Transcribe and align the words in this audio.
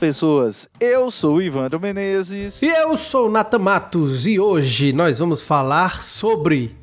Pessoas! 0.00 0.66
Eu 0.80 1.10
sou 1.10 1.36
o 1.36 1.42
Ivandro 1.42 1.78
Menezes. 1.78 2.62
E 2.62 2.66
eu 2.66 2.96
sou 2.96 3.28
o 3.28 3.30
Nata 3.30 3.58
Matos 3.58 4.26
e 4.26 4.40
hoje 4.40 4.94
nós 4.94 5.18
vamos 5.18 5.42
falar 5.42 6.02
sobre. 6.02 6.74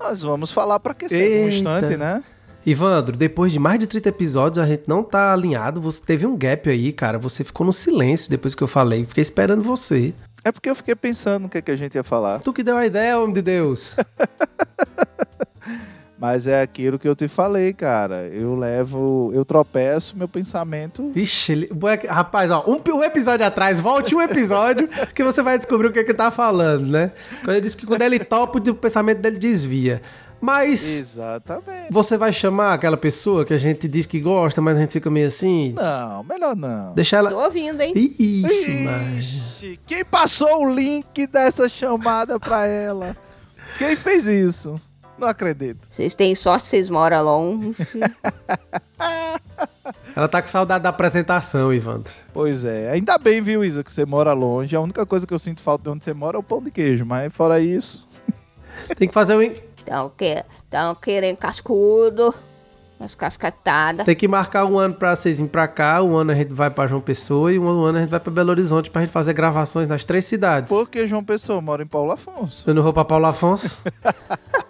Nós 0.00 0.22
vamos 0.22 0.50
falar 0.50 0.80
para 0.80 0.92
aquecer 0.92 1.20
um 1.20 1.44
Eita. 1.44 1.48
instante, 1.48 1.96
né? 1.98 2.24
Ivandro, 2.64 3.16
depois 3.16 3.52
de 3.52 3.58
mais 3.58 3.78
de 3.78 3.86
30 3.86 4.08
episódios, 4.08 4.64
a 4.64 4.66
gente 4.66 4.88
não 4.88 5.04
tá 5.04 5.30
alinhado. 5.30 5.78
Você 5.82 6.02
teve 6.02 6.26
um 6.26 6.36
gap 6.36 6.68
aí, 6.70 6.90
cara. 6.90 7.18
Você 7.18 7.44
ficou 7.44 7.66
no 7.66 7.72
silêncio 7.72 8.30
depois 8.30 8.54
que 8.54 8.62
eu 8.62 8.66
falei. 8.66 9.04
Fiquei 9.04 9.22
esperando 9.22 9.62
você. 9.62 10.14
É 10.42 10.50
porque 10.50 10.70
eu 10.70 10.74
fiquei 10.74 10.94
pensando 10.94 11.42
no 11.42 11.48
que, 11.50 11.58
é 11.58 11.62
que 11.62 11.70
a 11.70 11.76
gente 11.76 11.94
ia 11.96 12.02
falar. 12.02 12.40
Tu 12.40 12.52
que 12.52 12.62
deu 12.62 12.78
a 12.78 12.86
ideia, 12.86 13.18
homem 13.18 13.34
de 13.34 13.42
Deus. 13.42 13.94
Mas 16.18 16.46
é 16.46 16.62
aquilo 16.62 16.98
que 16.98 17.06
eu 17.06 17.14
te 17.14 17.28
falei, 17.28 17.72
cara. 17.74 18.26
Eu 18.28 18.54
levo, 18.56 19.30
eu 19.34 19.44
tropeço, 19.44 20.16
meu 20.16 20.26
pensamento. 20.26 21.10
Vixe, 21.12 21.68
rapaz, 22.08 22.50
ó, 22.50 22.64
um, 22.66 22.80
um 22.94 23.04
episódio 23.04 23.44
atrás, 23.44 23.80
volte 23.80 24.14
um 24.14 24.22
episódio 24.22 24.88
que 25.14 25.22
você 25.22 25.42
vai 25.42 25.58
descobrir 25.58 25.88
o 25.88 25.92
que, 25.92 25.98
é 25.98 26.04
que 26.04 26.10
ele 26.10 26.18
tá 26.18 26.30
falando, 26.30 26.86
né? 26.86 27.12
Quando 27.44 27.56
ele 27.56 27.60
disse 27.60 27.76
que 27.76 27.86
quando 27.86 28.00
ele 28.02 28.18
topa, 28.18 28.58
o 28.58 28.74
pensamento 28.74 29.18
dele 29.18 29.38
desvia. 29.38 30.00
Mas 30.40 31.00
Exatamente. 31.00 31.90
você 31.90 32.16
vai 32.16 32.32
chamar 32.32 32.74
aquela 32.74 32.96
pessoa 32.96 33.44
que 33.44 33.54
a 33.54 33.58
gente 33.58 33.88
diz 33.88 34.06
que 34.06 34.20
gosta, 34.20 34.60
mas 34.60 34.76
a 34.76 34.80
gente 34.80 34.92
fica 34.92 35.10
meio 35.10 35.26
assim. 35.26 35.72
Não, 35.72 36.22
melhor 36.24 36.54
não. 36.54 36.94
Deixa 36.94 37.16
ela. 37.16 37.30
Tô 37.30 37.42
ouvindo, 37.42 37.80
hein? 37.80 37.92
Ixi, 37.94 38.84
mas. 38.84 39.24
Ixi, 39.24 39.80
quem 39.86 40.04
passou 40.04 40.64
o 40.64 40.74
link 40.74 41.26
dessa 41.26 41.68
chamada 41.68 42.38
pra 42.38 42.66
ela? 42.66 43.16
Quem 43.78 43.96
fez 43.96 44.26
isso? 44.26 44.80
Não 45.18 45.28
acredito. 45.28 45.88
Vocês 45.90 46.14
têm 46.14 46.34
sorte, 46.34 46.68
vocês 46.68 46.88
moram 46.88 47.22
longe. 47.22 47.74
Ela 50.14 50.28
tá 50.28 50.40
com 50.40 50.48
saudade 50.48 50.82
da 50.82 50.88
apresentação, 50.88 51.72
Ivandro. 51.72 52.12
Pois 52.32 52.64
é, 52.64 52.90
ainda 52.90 53.18
bem, 53.18 53.40
viu, 53.42 53.64
Isa, 53.64 53.84
que 53.84 53.92
você 53.92 54.04
mora 54.04 54.32
longe. 54.32 54.74
A 54.74 54.80
única 54.80 55.04
coisa 55.04 55.26
que 55.26 55.34
eu 55.34 55.38
sinto 55.38 55.60
falta 55.60 55.84
de 55.84 55.90
onde 55.90 56.04
você 56.04 56.14
mora 56.14 56.36
é 56.36 56.40
o 56.40 56.42
pão 56.42 56.62
de 56.62 56.70
queijo, 56.70 57.04
mas 57.04 57.32
fora 57.34 57.60
isso. 57.60 58.06
Tem 58.96 59.08
que 59.08 59.14
fazer 59.14 59.36
um. 59.36 59.42
Estão 59.42 60.10
que, 60.16 60.42
tão 60.68 60.94
querendo 60.94 61.36
cascudo, 61.36 62.34
umas 62.98 63.14
cascatadas. 63.14 64.04
Tem 64.06 64.16
que 64.16 64.26
marcar 64.26 64.64
um 64.64 64.78
ano 64.78 64.94
pra 64.94 65.14
vocês 65.14 65.36
virem 65.36 65.48
pra 65.48 65.68
cá, 65.68 66.02
um 66.02 66.16
ano 66.16 66.32
a 66.32 66.34
gente 66.34 66.52
vai 66.52 66.70
pra 66.70 66.86
João 66.86 67.00
Pessoa 67.00 67.52
e 67.52 67.58
um 67.58 67.68
ano 67.68 67.98
a 67.98 68.00
gente 68.00 68.10
vai 68.10 68.18
pra 68.18 68.32
Belo 68.32 68.50
Horizonte 68.50 68.90
pra 68.90 69.02
gente 69.02 69.12
fazer 69.12 69.32
gravações 69.32 69.86
nas 69.86 70.02
três 70.02 70.24
cidades. 70.24 70.70
Porque 70.70 71.06
João 71.06 71.22
Pessoa 71.22 71.60
mora 71.60 71.82
em 71.82 71.86
Paulo 71.86 72.10
Afonso. 72.10 72.68
Eu 72.68 72.74
não 72.74 72.82
vou 72.82 72.92
pra 72.92 73.04
Paulo 73.04 73.26
Afonso. 73.26 73.82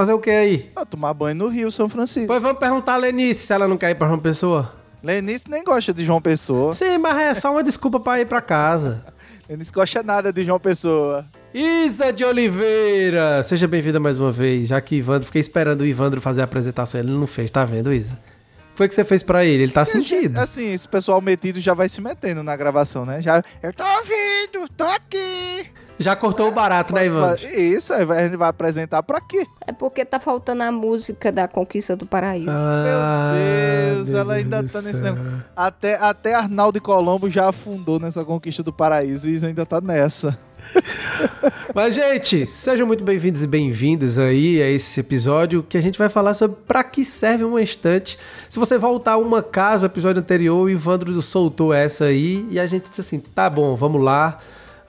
fazer 0.00 0.14
o 0.14 0.18
que 0.18 0.30
aí? 0.30 0.58
Pra 0.74 0.86
tomar 0.86 1.12
banho 1.12 1.36
no 1.36 1.48
Rio, 1.48 1.70
São 1.70 1.88
Francisco. 1.88 2.26
Pois 2.26 2.40
vamos 2.40 2.58
perguntar 2.58 2.94
a 2.94 2.96
Lenice 2.96 3.46
se 3.46 3.52
ela 3.52 3.68
não 3.68 3.76
quer 3.76 3.90
ir 3.90 3.96
pra 3.96 4.06
João 4.06 4.18
Pessoa. 4.18 4.72
Lenice 5.02 5.48
nem 5.48 5.62
gosta 5.62 5.92
de 5.92 6.04
João 6.04 6.22
Pessoa. 6.22 6.72
Sim, 6.72 6.96
mas 6.96 7.18
é 7.18 7.34
só 7.34 7.52
uma 7.52 7.62
desculpa 7.62 8.00
pra 8.00 8.18
ir 8.18 8.26
pra 8.26 8.40
casa. 8.40 9.04
Lenice 9.46 9.70
gosta 9.70 10.02
nada 10.02 10.32
de 10.32 10.42
João 10.42 10.58
Pessoa. 10.58 11.26
Isa 11.52 12.12
de 12.12 12.24
Oliveira! 12.24 13.42
Seja 13.42 13.68
bem-vinda 13.68 14.00
mais 14.00 14.18
uma 14.18 14.30
vez, 14.30 14.68
já 14.68 14.80
que 14.80 14.96
Ivandro, 14.96 15.26
fiquei 15.26 15.40
esperando 15.40 15.82
o 15.82 15.86
Ivandro 15.86 16.20
fazer 16.20 16.40
a 16.40 16.44
apresentação, 16.44 17.00
ele 17.00 17.10
não 17.10 17.26
fez, 17.26 17.50
tá 17.50 17.64
vendo, 17.64 17.92
Isa? 17.92 18.14
O 18.14 18.72
que 18.72 18.76
foi 18.76 18.88
que 18.88 18.94
você 18.94 19.04
fez 19.04 19.22
pra 19.22 19.44
ele? 19.44 19.64
Ele 19.64 19.72
tá 19.72 19.84
sentido. 19.84 20.38
Assim, 20.38 20.72
esse 20.72 20.88
pessoal 20.88 21.20
metido 21.20 21.60
já 21.60 21.74
vai 21.74 21.88
se 21.88 22.00
metendo 22.00 22.42
na 22.42 22.56
gravação, 22.56 23.04
né? 23.04 23.20
Já. 23.20 23.42
Eu 23.62 23.72
tô 23.74 23.84
ouvindo, 23.84 24.66
tô 24.74 24.84
aqui. 24.84 25.68
Já 26.00 26.16
cortou 26.16 26.48
o 26.48 26.50
barato, 26.50 26.94
né, 26.94 27.04
Ivandro? 27.04 27.46
Isso, 27.46 27.92
aí 27.92 28.06
vai- 28.06 28.20
a 28.20 28.24
gente 28.26 28.36
vai 28.36 28.48
apresentar 28.48 29.02
pra 29.02 29.20
quê? 29.20 29.46
É 29.66 29.70
porque 29.72 30.02
tá 30.02 30.18
faltando 30.18 30.62
a 30.62 30.72
música 30.72 31.30
da 31.30 31.46
Conquista 31.46 31.94
do 31.94 32.06
Paraíba. 32.06 32.50
Ah, 32.50 33.32
Meu 33.34 33.94
Deus, 33.96 34.08
meu 34.08 34.18
ela 34.20 34.34
ainda 34.34 34.60
Deus 34.60 34.72
tá 34.72 34.80
do 34.80 34.86
nesse 34.86 34.98
céu. 35.00 35.14
negócio. 35.14 35.44
Até, 35.54 35.94
até 35.96 36.34
Arnaldo 36.34 36.78
e 36.78 36.80
Colombo 36.80 37.28
já 37.28 37.50
afundou 37.50 38.00
nessa 38.00 38.24
conquista 38.24 38.62
do 38.62 38.72
paraíso 38.72 39.28
e 39.28 39.32
Isa 39.34 39.46
ainda 39.48 39.66
tá 39.66 39.78
nessa. 39.78 40.38
Mas, 41.74 41.94
gente, 41.94 42.46
sejam 42.46 42.86
muito 42.86 43.04
bem-vindos 43.04 43.42
e 43.42 43.46
bem-vindas 43.46 44.18
aí 44.18 44.62
a 44.62 44.68
esse 44.70 45.00
episódio 45.00 45.62
que 45.62 45.76
a 45.76 45.80
gente 45.82 45.98
vai 45.98 46.08
falar 46.08 46.32
sobre 46.34 46.56
pra 46.66 46.82
que 46.82 47.04
serve 47.04 47.44
uma 47.44 47.60
estante. 47.60 48.18
Se 48.48 48.58
você 48.58 48.78
voltar 48.78 49.16
uma 49.18 49.42
casa, 49.42 49.84
o 49.84 49.86
episódio 49.86 50.20
anterior, 50.20 50.62
o 50.64 50.70
Ivandro 50.70 51.20
soltou 51.22 51.72
essa 51.74 52.06
aí 52.06 52.46
e 52.50 52.58
a 52.58 52.66
gente 52.66 52.88
disse 52.88 53.00
assim: 53.00 53.18
tá 53.20 53.50
bom, 53.50 53.74
vamos 53.74 54.02
lá. 54.02 54.38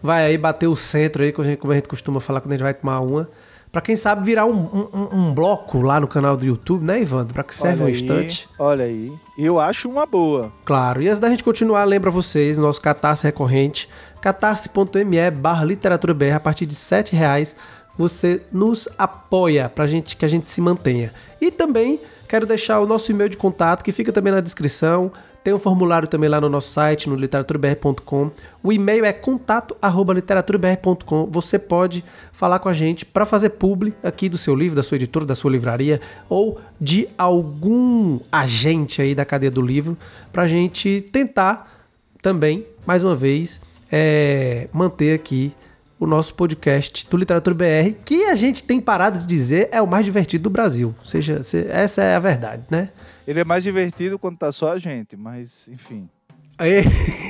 Vai 0.01 0.25
aí 0.25 0.37
bater 0.37 0.67
o 0.67 0.75
centro 0.75 1.23
aí, 1.23 1.31
como 1.31 1.45
a 1.47 1.49
gente, 1.51 1.59
como 1.59 1.71
a 1.73 1.75
gente 1.75 1.87
costuma 1.87 2.19
falar 2.19 2.41
quando 2.41 2.51
a 2.53 2.55
gente 2.55 2.63
vai 2.63 2.73
tomar 2.73 2.99
uma. 2.99 3.29
Pra 3.71 3.79
quem 3.81 3.95
sabe 3.95 4.25
virar 4.25 4.45
um, 4.45 4.51
um- 4.51 4.89
um- 4.93 5.15
um 5.27 5.33
bloco 5.33 5.81
lá 5.81 5.97
no 5.97 6.07
canal 6.07 6.35
do 6.35 6.45
YouTube, 6.45 6.83
né, 6.83 6.99
Ivandro? 7.01 7.33
Pra 7.33 7.41
que 7.43 7.55
serve 7.55 7.75
olha 7.75 7.83
uma 7.83 7.87
aí, 7.87 7.93
estante. 7.95 8.49
Olha 8.59 8.83
aí. 8.85 9.13
Eu 9.37 9.59
acho 9.61 9.87
uma 9.89 10.05
boa. 10.05 10.51
Claro, 10.65 11.01
e 11.01 11.07
antes 11.07 11.21
da 11.21 11.29
gente 11.29 11.41
continuar, 11.43 11.85
lembra 11.85 12.11
vocês, 12.11 12.57
nosso 12.57 12.81
catarse 12.81 13.23
recorrente, 13.23 13.87
catarse.me 14.19 15.31
barra 15.31 15.63
literatura 15.63 16.13
BR, 16.13 16.31
a 16.35 16.39
partir 16.39 16.65
de 16.65 16.75
R$ 16.75 17.03
reais 17.17 17.55
você 17.97 18.41
nos 18.51 18.89
apoia 18.97 19.69
pra 19.69 19.85
gente 19.85 20.15
que 20.15 20.25
a 20.25 20.27
gente 20.27 20.49
se 20.49 20.59
mantenha. 20.61 21.13
E 21.39 21.51
também 21.51 21.99
quero 22.27 22.45
deixar 22.45 22.79
o 22.79 22.87
nosso 22.87 23.11
e-mail 23.11 23.29
de 23.29 23.37
contato, 23.37 23.83
que 23.83 23.91
fica 23.91 24.11
também 24.11 24.33
na 24.33 24.41
descrição, 24.41 25.11
tem 25.43 25.53
um 25.53 25.59
formulário 25.59 26.07
também 26.07 26.29
lá 26.29 26.39
no 26.39 26.47
nosso 26.49 26.69
site, 26.69 27.09
no 27.09 27.15
literaturabr.com. 27.15 28.29
O 28.63 28.71
e-mail 28.71 29.03
é 29.03 29.11
contato@literaturabr.com. 29.11 31.27
Você 31.31 31.57
pode 31.57 32.05
falar 32.31 32.59
com 32.59 32.69
a 32.69 32.73
gente 32.73 33.03
para 33.05 33.25
fazer 33.25 33.49
publi 33.51 33.95
aqui 34.03 34.29
do 34.29 34.37
seu 34.37 34.53
livro, 34.55 34.75
da 34.75 34.83
sua 34.83 34.97
editora, 34.97 35.25
da 35.25 35.33
sua 35.33 35.49
livraria 35.51 35.99
ou 36.29 36.61
de 36.79 37.07
algum 37.17 38.19
agente 38.31 39.01
aí 39.01 39.15
da 39.15 39.25
cadeia 39.25 39.49
do 39.51 39.61
livro 39.61 39.97
para 40.31 40.43
a 40.43 40.47
gente 40.47 41.03
tentar 41.11 41.81
também, 42.21 42.67
mais 42.85 43.03
uma 43.03 43.15
vez, 43.15 43.59
é, 43.91 44.67
manter 44.71 45.15
aqui 45.15 45.55
o 46.01 46.07
nosso 46.07 46.33
podcast 46.33 47.07
do 47.07 47.15
Literatura 47.15 47.55
BR, 47.55 47.93
que 48.03 48.25
a 48.25 48.35
gente 48.35 48.63
tem 48.63 48.81
parado 48.81 49.19
de 49.19 49.25
dizer 49.27 49.69
é 49.71 49.79
o 49.79 49.85
mais 49.87 50.03
divertido 50.03 50.43
do 50.45 50.49
Brasil. 50.49 50.95
Ou 50.97 51.05
seja, 51.05 51.43
se- 51.43 51.67
essa 51.69 52.01
é 52.01 52.15
a 52.15 52.19
verdade, 52.19 52.63
né? 52.71 52.89
Ele 53.27 53.39
é 53.39 53.45
mais 53.45 53.61
divertido 53.63 54.17
quando 54.17 54.35
tá 54.37 54.51
só 54.51 54.71
a 54.73 54.77
gente, 54.77 55.15
mas 55.15 55.67
enfim. 55.67 56.09
Aí, 56.57 56.83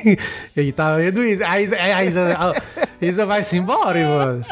aí 0.55 0.71
tá 0.71 0.95
vendo 0.95 1.21
isso? 1.23 1.43
A 1.43 1.59
Isa, 1.61 1.75
a 1.75 2.03
Isa, 2.05 2.53
a 3.01 3.05
Isa 3.05 3.25
vai-se 3.25 3.57
embora, 3.57 3.99
mano. 4.07 4.45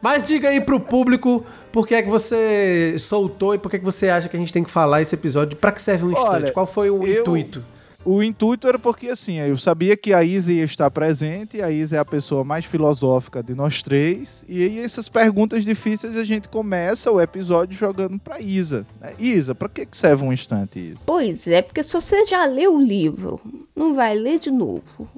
Mas 0.00 0.26
diga 0.26 0.48
aí 0.48 0.60
pro 0.62 0.80
público 0.80 1.44
por 1.70 1.86
que 1.86 1.94
é 1.94 2.02
que 2.02 2.08
você 2.08 2.94
soltou 2.98 3.54
e 3.54 3.58
por 3.58 3.68
que 3.68 3.76
é 3.76 3.78
que 3.78 3.84
você 3.84 4.08
acha 4.08 4.28
que 4.28 4.36
a 4.36 4.38
gente 4.38 4.52
tem 4.52 4.64
que 4.64 4.70
falar 4.70 5.02
esse 5.02 5.14
episódio. 5.14 5.56
Pra 5.58 5.72
que 5.72 5.82
serve 5.82 6.06
um 6.06 6.10
instante? 6.12 6.28
Olha, 6.30 6.52
Qual 6.52 6.66
foi 6.66 6.88
o 6.88 7.04
eu- 7.04 7.20
intuito? 7.20 7.62
O 8.04 8.22
intuito 8.22 8.68
era 8.68 8.78
porque, 8.78 9.08
assim, 9.08 9.38
eu 9.38 9.56
sabia 9.58 9.96
que 9.96 10.14
a 10.14 10.22
Isa 10.22 10.52
ia 10.52 10.62
estar 10.64 10.88
presente, 10.90 11.60
a 11.60 11.70
Isa 11.70 11.96
é 11.96 11.98
a 11.98 12.04
pessoa 12.04 12.44
mais 12.44 12.64
filosófica 12.64 13.42
de 13.42 13.54
nós 13.54 13.82
três, 13.82 14.44
e 14.48 14.62
aí 14.62 14.78
essas 14.78 15.08
perguntas 15.08 15.64
difíceis 15.64 16.16
a 16.16 16.22
gente 16.22 16.48
começa 16.48 17.10
o 17.10 17.20
episódio 17.20 17.76
jogando 17.76 18.18
pra 18.18 18.40
Isa. 18.40 18.86
né? 19.00 19.14
Isa, 19.18 19.52
pra 19.54 19.68
que 19.68 19.86
serve 19.90 20.24
um 20.24 20.32
instante, 20.32 20.78
Isa? 20.78 21.02
Pois 21.06 21.46
é, 21.48 21.60
porque 21.60 21.82
se 21.82 21.92
você 21.92 22.24
já 22.26 22.46
leu 22.46 22.76
o 22.76 22.80
livro, 22.80 23.40
não 23.74 23.94
vai 23.94 24.14
ler 24.14 24.38
de 24.38 24.50
novo. 24.50 25.08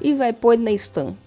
E 0.00 0.14
vai 0.14 0.32
pôr 0.32 0.56
na 0.56 0.72
estante. 0.72 1.18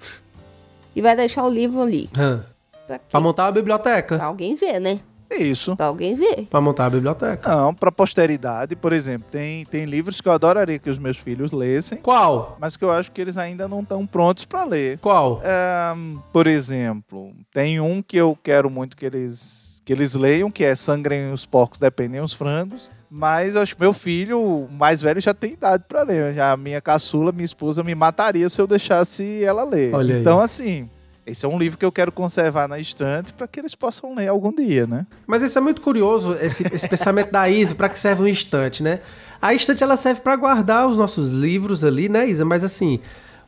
E 0.95 1.01
vai 1.01 1.15
deixar 1.15 1.45
o 1.45 1.50
livro 1.50 1.81
ali. 1.81 2.09
Hã? 2.18 2.44
Pra? 2.88 3.00
Pra 3.00 3.19
montar 3.19 3.45
uma 3.45 3.51
biblioteca. 3.51 4.18
pra 4.18 4.25
alguém 4.25 4.56
ver, 4.56 4.80
né? 4.80 5.00
É 5.33 5.44
isso. 5.44 5.75
Pra 5.75 5.88
alguém 5.88 6.15
ver. 6.15 6.47
Pra 6.50 6.62
montar 6.62 6.85
a 6.85 6.89
biblioteca. 6.89 7.50
Não, 7.56 7.74
pra 7.74 7.91
posteridade, 7.91 8.75
por 8.75 8.94
exemplo, 8.94 9.27
tem, 9.31 9.65
tem 9.65 9.85
livros 9.85 10.21
que 10.21 10.27
eu 10.27 10.31
adoraria 10.31 10.77
que 10.77 10.89
os 10.89 10.97
meus 11.00 11.18
filhos 11.18 11.51
lessem, 11.51 11.97
Qual? 11.97 12.57
mas 12.59 12.77
que 12.77 12.85
eu 12.85 12.91
acho 12.91 13.12
que 13.12 13.19
eles 13.19 13.38
ainda 13.38 13.68
não 13.68 13.81
estão 13.81 14.06
prontos 14.06 14.45
pra 14.45 14.63
ler. 14.63 15.00
Qual? 15.00 15.41
É, 15.44 15.94
por 16.31 16.45
exemplo, 16.47 17.33
tem 17.51 17.80
um 17.80 18.01
que 18.01 18.18
eu 18.18 18.38
quero 18.44 18.69
muito 18.69 18.95
que 18.95 19.06
eles, 19.06 19.81
que 19.83 19.91
eles 19.91 20.13
leiam, 20.13 20.51
que 20.51 20.63
é 20.63 20.75
Sangrem 20.75 21.31
os 21.33 21.45
Porcos, 21.45 21.80
Dependem 21.80 22.21
os 22.21 22.33
Frangos. 22.33 22.89
Mas 23.15 23.53
eu 23.53 23.62
acho 23.62 23.75
que 23.75 23.81
meu 23.81 23.94
filho, 23.94 24.41
o 24.41 24.68
mais 24.71 25.00
velho, 25.01 25.21
já 25.21 25.35
tem 25.35 25.51
idade 25.53 25.83
pra 25.88 26.01
ler. 26.01 26.33
Já 26.33 26.51
a 26.51 26.57
minha 26.57 26.81
caçula, 26.81 27.31
minha 27.31 27.45
esposa, 27.45 27.83
me 27.83 27.94
mataria 27.94 28.50
se 28.50 28.59
eu 28.59 28.65
deixasse 28.65 29.44
ela 29.44 29.63
ler. 29.63 29.94
Olha 29.94 30.15
aí. 30.15 30.21
então, 30.21 30.41
assim, 30.41 30.89
esse 31.25 31.45
é 31.45 31.49
um 31.49 31.57
livro 31.57 31.77
que 31.77 31.85
eu 31.85 31.91
quero 31.91 32.11
conservar 32.11 32.67
na 32.67 32.79
estante 32.79 33.33
para 33.33 33.47
que 33.47 33.59
eles 33.59 33.75
possam 33.75 34.13
ler 34.13 34.27
algum 34.27 34.51
dia, 34.51 34.85
né? 34.85 35.05
Mas 35.25 35.41
isso 35.41 35.57
é 35.57 35.61
muito 35.61 35.81
curioso, 35.81 36.33
esse, 36.41 36.63
esse 36.73 36.87
pensamento 36.87 37.31
da 37.31 37.49
Isa, 37.49 37.73
pra 37.75 37.89
que 37.89 37.97
serve 37.97 38.23
um 38.23 38.27
instante, 38.27 38.83
né? 38.83 38.99
A 39.41 39.53
estante 39.53 39.83
ela 39.83 39.97
serve 39.97 40.21
para 40.21 40.35
guardar 40.35 40.87
os 40.87 40.97
nossos 40.97 41.29
livros 41.31 41.83
ali, 41.83 42.07
né, 42.09 42.27
Isa? 42.27 42.45
Mas 42.45 42.63
assim, 42.63 42.99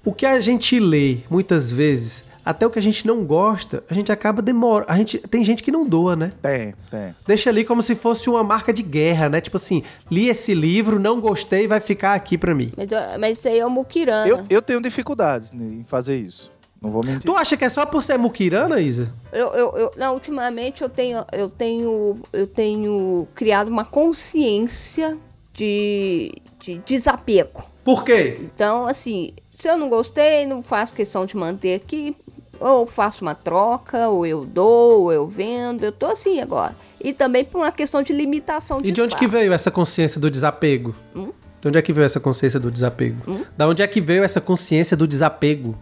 o 0.04 0.14
que 0.14 0.26
a 0.26 0.40
gente 0.40 0.80
lê 0.80 1.20
muitas 1.30 1.72
vezes, 1.72 2.26
até 2.46 2.66
o 2.66 2.70
que 2.70 2.78
a 2.78 2.82
gente 2.82 3.08
não 3.08 3.26
gosta, 3.26 3.84
a 3.90 3.94
gente 3.94 4.12
acaba 4.12 4.42
demora. 4.42 4.86
A 4.88 4.96
gente 4.98 5.18
tem 5.18 5.44
gente 5.44 5.64
que 5.64 5.72
não 5.72 5.88
doa, 5.88 6.16
né? 6.16 6.32
Tem, 6.42 6.76
tem. 6.92 7.16
Deixa 7.26 7.50
ali 7.50 7.66
como 7.66 7.82
se 7.82 7.96
fosse 7.96 8.30
uma 8.30 8.44
marca 8.44 8.72
de 8.72 8.84
guerra, 8.84 9.30
né? 9.30 9.42
Tipo 9.42 9.58
assim, 9.58 9.84
li 10.12 10.30
esse 10.30 10.54
livro, 10.54 11.00
não 11.00 11.20
gostei, 11.20 11.68
vai 11.68 11.80
ficar 11.80 12.14
aqui 12.14 12.38
para 12.38 12.54
mim. 12.54 12.72
Mas, 12.78 12.88
mas 13.20 13.40
isso 13.40 13.48
aí 13.48 13.60
é 13.60 13.66
o 13.66 13.70
Mukirana. 13.70 14.28
Eu, 14.28 14.46
eu 14.50 14.62
tenho 14.62 14.80
dificuldades 14.80 15.54
em 15.54 15.84
fazer 15.86 16.18
isso. 16.18 16.52
Não 16.86 16.92
vou 16.92 17.04
mentir. 17.04 17.24
Tu 17.24 17.36
acha 17.36 17.58
que 17.58 17.66
é 17.66 17.70
só 17.70 17.86
por 17.86 18.04
ser 18.04 18.18
Mukirana, 18.18 18.80
Isa? 18.80 19.12
Eu, 19.34 19.48
eu, 19.48 19.78
eu, 19.78 19.92
não, 19.98 20.14
ultimamente 20.14 20.82
eu 20.84 20.90
tenho, 20.90 21.26
eu 21.32 21.50
tenho, 21.50 22.20
eu 22.32 22.46
tenho 22.46 23.28
criado 23.34 23.70
uma 23.70 23.84
consciência 23.84 25.18
de, 25.54 26.32
de 26.60 26.78
desapego. 26.86 27.64
Por 27.84 28.04
quê? 28.04 28.38
Então, 28.42 28.86
assim, 28.86 29.34
se 29.58 29.68
eu 29.68 29.78
não 29.78 29.90
gostei, 29.90 30.46
não 30.46 30.62
faço 30.62 30.94
questão 30.94 31.26
de 31.26 31.36
manter 31.36 31.76
aqui. 31.76 32.16
Ou 32.58 32.88
faço 32.88 33.22
uma 33.22 33.36
troca, 33.36 34.08
ou 34.08 34.26
eu 34.26 34.46
dou, 34.46 35.02
ou 35.02 35.12
eu 35.12 35.28
vendo. 35.28 35.84
Eu 35.84 35.92
tô 35.92 36.06
assim 36.06 36.40
agora. 36.40 36.74
E 37.04 37.12
também 37.12 37.44
por 37.44 37.58
uma 37.58 37.72
questão 37.72 38.02
de 38.02 38.14
limitação 38.14 38.78
de 38.78 38.88
E 38.88 38.92
de 38.94 39.02
onde 39.02 39.16
que 39.16 39.26
espaço. 39.26 39.40
veio 39.42 39.52
essa 39.52 39.70
consciência 39.70 40.22
do 40.22 40.32
desapego? 40.32 40.96
Hum? 41.14 41.32
De 41.60 41.68
onde 41.68 41.78
é 41.78 41.82
que 41.82 41.92
veio 41.92 42.06
essa 42.06 42.20
consciência 42.20 42.58
do 42.58 42.72
desapego? 42.72 43.18
Hum? 43.30 43.44
Da 43.58 43.68
onde 43.68 43.82
é 43.82 43.88
que 43.88 44.00
veio 44.00 44.24
essa 44.24 44.40
consciência 44.40 44.96
do 44.96 45.06
desapego? 45.06 45.76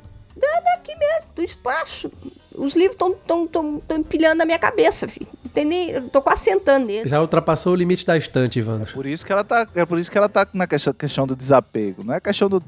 Espaço. 1.44 2.12
Os 2.56 2.76
livros 2.76 2.94
estão 2.94 3.14
tão, 3.26 3.48
tão, 3.48 3.80
tão 3.80 3.98
empilhando 3.98 4.36
na 4.36 4.46
minha 4.46 4.60
cabeça, 4.60 5.08
filho. 5.08 5.28
Não 5.44 5.52
tem 5.52 5.66
nem, 5.66 5.90
eu 5.90 6.08
tô 6.10 6.22
quase 6.22 6.44
sentando 6.44 6.86
nele. 6.86 7.10
Já 7.10 7.20
ultrapassou 7.20 7.74
o 7.74 7.76
limite 7.76 8.06
da 8.06 8.16
estante, 8.18 8.60
Ivandro. 8.60 8.94
Por 8.94 9.06
isso 9.06 9.26
que 9.26 9.32
ela 9.32 9.44
tá, 9.44 9.68
é 9.76 9.86
por 9.86 9.98
isso 9.98 10.12
que 10.12 10.18
ela 10.18 10.30
tá 10.30 10.48
na 10.54 10.68
questão, 10.68 10.94
questão 10.94 11.26
do 11.26 11.36
desapego. 11.36 12.04
Não 12.04 12.14
é 12.14 12.20
questão 12.20 12.48
do. 12.50 12.62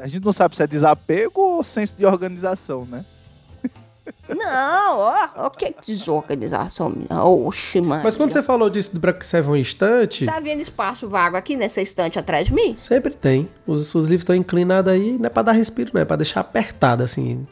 A 0.00 0.06
gente 0.06 0.24
não 0.24 0.32
sabe 0.32 0.56
se 0.56 0.62
é 0.62 0.66
desapego 0.66 1.40
ou 1.40 1.64
senso 1.64 1.96
de 1.96 2.04
organização, 2.06 2.86
né? 2.86 3.04
Não, 4.28 4.98
ó, 4.98 5.28
ó 5.36 5.50
que 5.50 5.74
desorganização. 5.86 6.90
minha. 6.90 7.24
Oxe, 7.24 7.80
mano. 7.80 8.02
Mas 8.04 8.14
quando 8.16 8.32
você 8.32 8.42
falou 8.42 8.68
disso 8.70 8.92
do 8.94 9.00
pra 9.00 9.12
que 9.12 9.26
serve 9.26 9.48
uma 9.48 9.58
estante, 9.58 10.26
Tá 10.26 10.38
vendo 10.40 10.60
espaço 10.62 11.08
vago 11.08 11.36
aqui 11.36 11.56
nessa 11.56 11.80
estante 11.80 12.18
atrás 12.18 12.46
de 12.46 12.54
mim? 12.54 12.76
sempre 12.76 13.14
tem. 13.14 13.48
Os, 13.66 13.94
os 13.94 14.04
livros 14.04 14.22
estão 14.22 14.34
inclinados 14.36 14.92
aí, 14.92 15.12
não 15.18 15.26
é 15.26 15.28
pra 15.28 15.42
dar 15.42 15.52
respiro, 15.52 15.90
não 15.94 16.00
é 16.00 16.04
pra 16.04 16.16
deixar 16.16 16.40
apertado, 16.40 17.02
assim. 17.02 17.46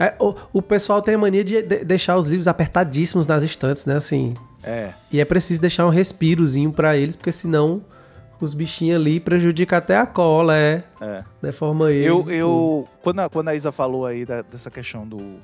É, 0.00 0.14
o, 0.18 0.34
o 0.54 0.62
pessoal 0.62 1.02
tem 1.02 1.14
a 1.14 1.18
mania 1.18 1.44
de, 1.44 1.60
de- 1.62 1.84
deixar 1.84 2.16
os 2.16 2.26
livros 2.28 2.48
apertadíssimos 2.48 3.26
nas 3.26 3.42
estantes, 3.42 3.84
né, 3.84 3.96
assim. 3.96 4.34
É. 4.62 4.94
E 5.12 5.20
é 5.20 5.24
preciso 5.24 5.60
deixar 5.60 5.86
um 5.86 5.90
respirozinho 5.90 6.72
pra 6.72 6.96
eles, 6.96 7.14
porque 7.16 7.30
senão 7.30 7.82
os 8.40 8.54
bichinhos 8.54 8.98
ali 9.00 9.20
prejudicam 9.20 9.76
até 9.78 9.98
a 9.98 10.06
cola, 10.06 10.56
é. 10.56 10.82
É. 11.00 11.22
Deforma 11.42 11.92
eles. 11.92 12.06
Eu, 12.06 12.30
eu 12.30 12.88
quando, 13.02 13.20
a, 13.20 13.28
quando 13.28 13.48
a 13.48 13.54
Isa 13.54 13.70
falou 13.70 14.06
aí 14.06 14.24
da- 14.24 14.40
dessa 14.42 14.70
questão 14.70 15.06
do. 15.06 15.36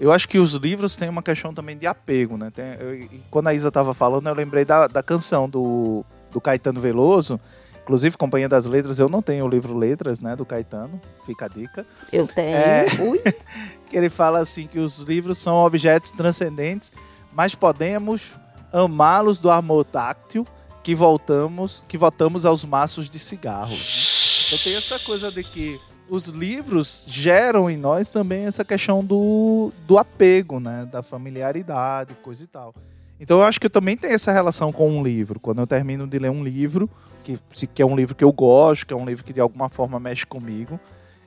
Eu 0.00 0.12
acho 0.12 0.28
que 0.28 0.38
os 0.38 0.52
livros 0.54 0.94
têm 0.96 1.08
uma 1.08 1.22
questão 1.22 1.52
também 1.52 1.76
de 1.76 1.86
apego, 1.86 2.36
né? 2.36 2.52
Tem- 2.54 2.76
eu- 2.78 2.94
e 2.94 3.20
quando 3.30 3.48
a 3.48 3.54
Isa 3.54 3.72
tava 3.72 3.92
falando, 3.92 4.28
eu 4.28 4.34
lembrei 4.34 4.64
da, 4.64 4.86
da 4.86 5.02
canção 5.02 5.48
do, 5.48 6.04
do 6.30 6.40
Caetano 6.40 6.80
Veloso. 6.80 7.40
Inclusive, 7.86 8.16
Companhia 8.16 8.48
das 8.48 8.66
Letras, 8.66 8.98
eu 8.98 9.08
não 9.08 9.22
tenho 9.22 9.44
o 9.44 9.48
livro 9.48 9.78
Letras, 9.78 10.18
né, 10.18 10.34
do 10.34 10.44
Caetano, 10.44 11.00
fica 11.24 11.44
a 11.44 11.48
dica. 11.48 11.86
Eu 12.12 12.26
tenho. 12.26 12.56
É. 12.56 12.84
Ui, 12.98 13.20
Que 13.88 13.96
ele 13.96 14.10
fala 14.10 14.40
assim 14.40 14.66
que 14.66 14.80
os 14.80 14.98
livros 14.98 15.38
são 15.38 15.54
objetos 15.54 16.10
transcendentes, 16.10 16.90
mas 17.32 17.54
podemos 17.54 18.34
amá-los 18.72 19.40
do 19.40 19.48
amor 19.52 19.84
táctil 19.84 20.44
que 20.82 20.96
voltamos, 20.96 21.84
que 21.86 21.96
voltamos 21.96 22.44
aos 22.44 22.64
maços 22.64 23.08
de 23.08 23.20
cigarro. 23.20 23.76
Então 23.76 24.58
tem 24.64 24.74
essa 24.74 24.98
coisa 24.98 25.30
de 25.30 25.44
que 25.44 25.80
os 26.08 26.26
livros 26.26 27.04
geram 27.06 27.70
em 27.70 27.76
nós 27.76 28.08
também 28.08 28.46
essa 28.46 28.64
questão 28.64 29.04
do, 29.04 29.72
do 29.86 29.96
apego, 29.96 30.58
né? 30.58 30.88
Da 30.90 31.04
familiaridade, 31.04 32.14
coisa 32.14 32.42
e 32.42 32.46
tal. 32.48 32.74
Então 33.18 33.38
eu 33.40 33.44
acho 33.44 33.58
que 33.60 33.66
eu 33.66 33.70
também 33.70 33.96
tenho 33.96 34.14
essa 34.14 34.32
relação 34.32 34.70
com 34.72 34.90
um 34.90 35.02
livro. 35.02 35.40
Quando 35.40 35.60
eu 35.60 35.66
termino 35.66 36.06
de 36.06 36.18
ler 36.18 36.30
um 36.30 36.44
livro, 36.44 36.88
que, 37.24 37.38
que 37.74 37.82
é 37.82 37.86
um 37.86 37.96
livro 37.96 38.14
que 38.14 38.24
eu 38.24 38.32
gosto, 38.32 38.86
que 38.86 38.92
é 38.92 38.96
um 38.96 39.04
livro 39.06 39.24
que 39.24 39.32
de 39.32 39.40
alguma 39.40 39.68
forma 39.68 39.98
mexe 39.98 40.26
comigo, 40.26 40.78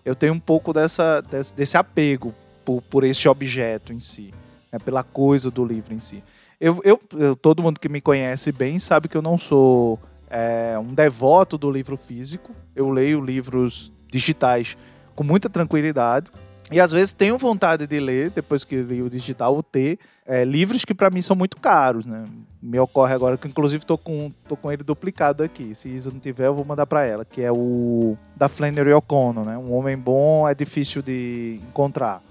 eu 0.06 0.15
tenho 0.15 0.33
um 0.33 0.39
pouco 0.39 0.71
dessa, 0.74 1.21
desse, 1.21 1.53
desse 1.56 1.77
apego 1.77 2.33
por, 2.63 2.81
por 2.81 3.03
esse 3.03 3.27
objeto 3.27 3.91
em 3.91 4.00
si, 4.00 4.33
né? 4.71 4.80
pela 4.80 5.03
coisa 5.03 5.50
do 5.51 5.65
livro 5.65 5.94
em 5.94 6.00
si. 6.00 6.24
Eu, 6.59 6.80
eu, 6.83 7.00
eu- 7.18 7.36
todo 7.36 7.62
mundo 7.63 7.80
que 7.80 7.89
me 7.89 8.01
conhece 8.01 8.51
bem 8.51 8.77
sabe 8.80 9.07
que 9.07 9.18
eu 9.18 9.21
não 9.21 9.38
sou 9.38 10.00
é, 10.30 10.77
um 10.77 10.94
devoto 10.94 11.57
do 11.57 11.71
livro 11.71 11.97
físico. 11.97 12.53
Eu 12.75 12.89
leio 12.89 13.19
livros 13.24 13.92
digitais 14.12 14.77
com 15.15 15.24
muita 15.24 15.50
tranquilidade. 15.50 16.30
E 16.71 16.80
às 16.80 16.92
vezes 16.92 17.13
tenho 17.13 17.38
vontade 17.38 17.88
de 17.88 18.00
ler, 18.00 18.30
depois 18.30 18.63
que 18.63 18.81
li 18.81 19.01
o 19.01 19.10
digital, 19.10 19.57
o 19.57 19.63
ter 19.63 19.98
é, 20.25 20.45
livros 20.45 20.86
que 20.86 20.94
para 20.94 21.10
mim 21.10 21.21
são 21.21 21.36
muito 21.36 21.57
caros, 21.57 22.06
né? 22.06 22.25
Me 22.62 22.77
ocorre 22.80 23.16
agora 23.16 23.36
que 23.36 23.48
inclusive 23.48 23.83
tô 23.83 23.98
com, 23.98 24.31
tô 24.48 24.56
com 24.56 24.71
ele 24.71 24.83
duplicado 24.83 25.44
aqui. 25.44 25.74
Se 25.74 25.89
Isa 25.89 26.12
não 26.12 26.19
tiver, 26.19 26.45
eu 26.45 26.54
vou 26.54 26.63
mandar 26.63 26.86
para 26.86 27.04
ela, 27.04 27.25
que 27.25 27.42
é 27.42 27.51
o 27.51 28.16
da 28.36 28.48
Flannery 28.48 28.94
O'Connor, 28.94 29.44
né? 29.44 29.57
Um 29.57 29.74
homem 29.74 29.98
bom 29.98 30.48
é 30.48 30.54
difícil 30.54 31.01
de 31.01 31.60
encontrar. 31.69 32.21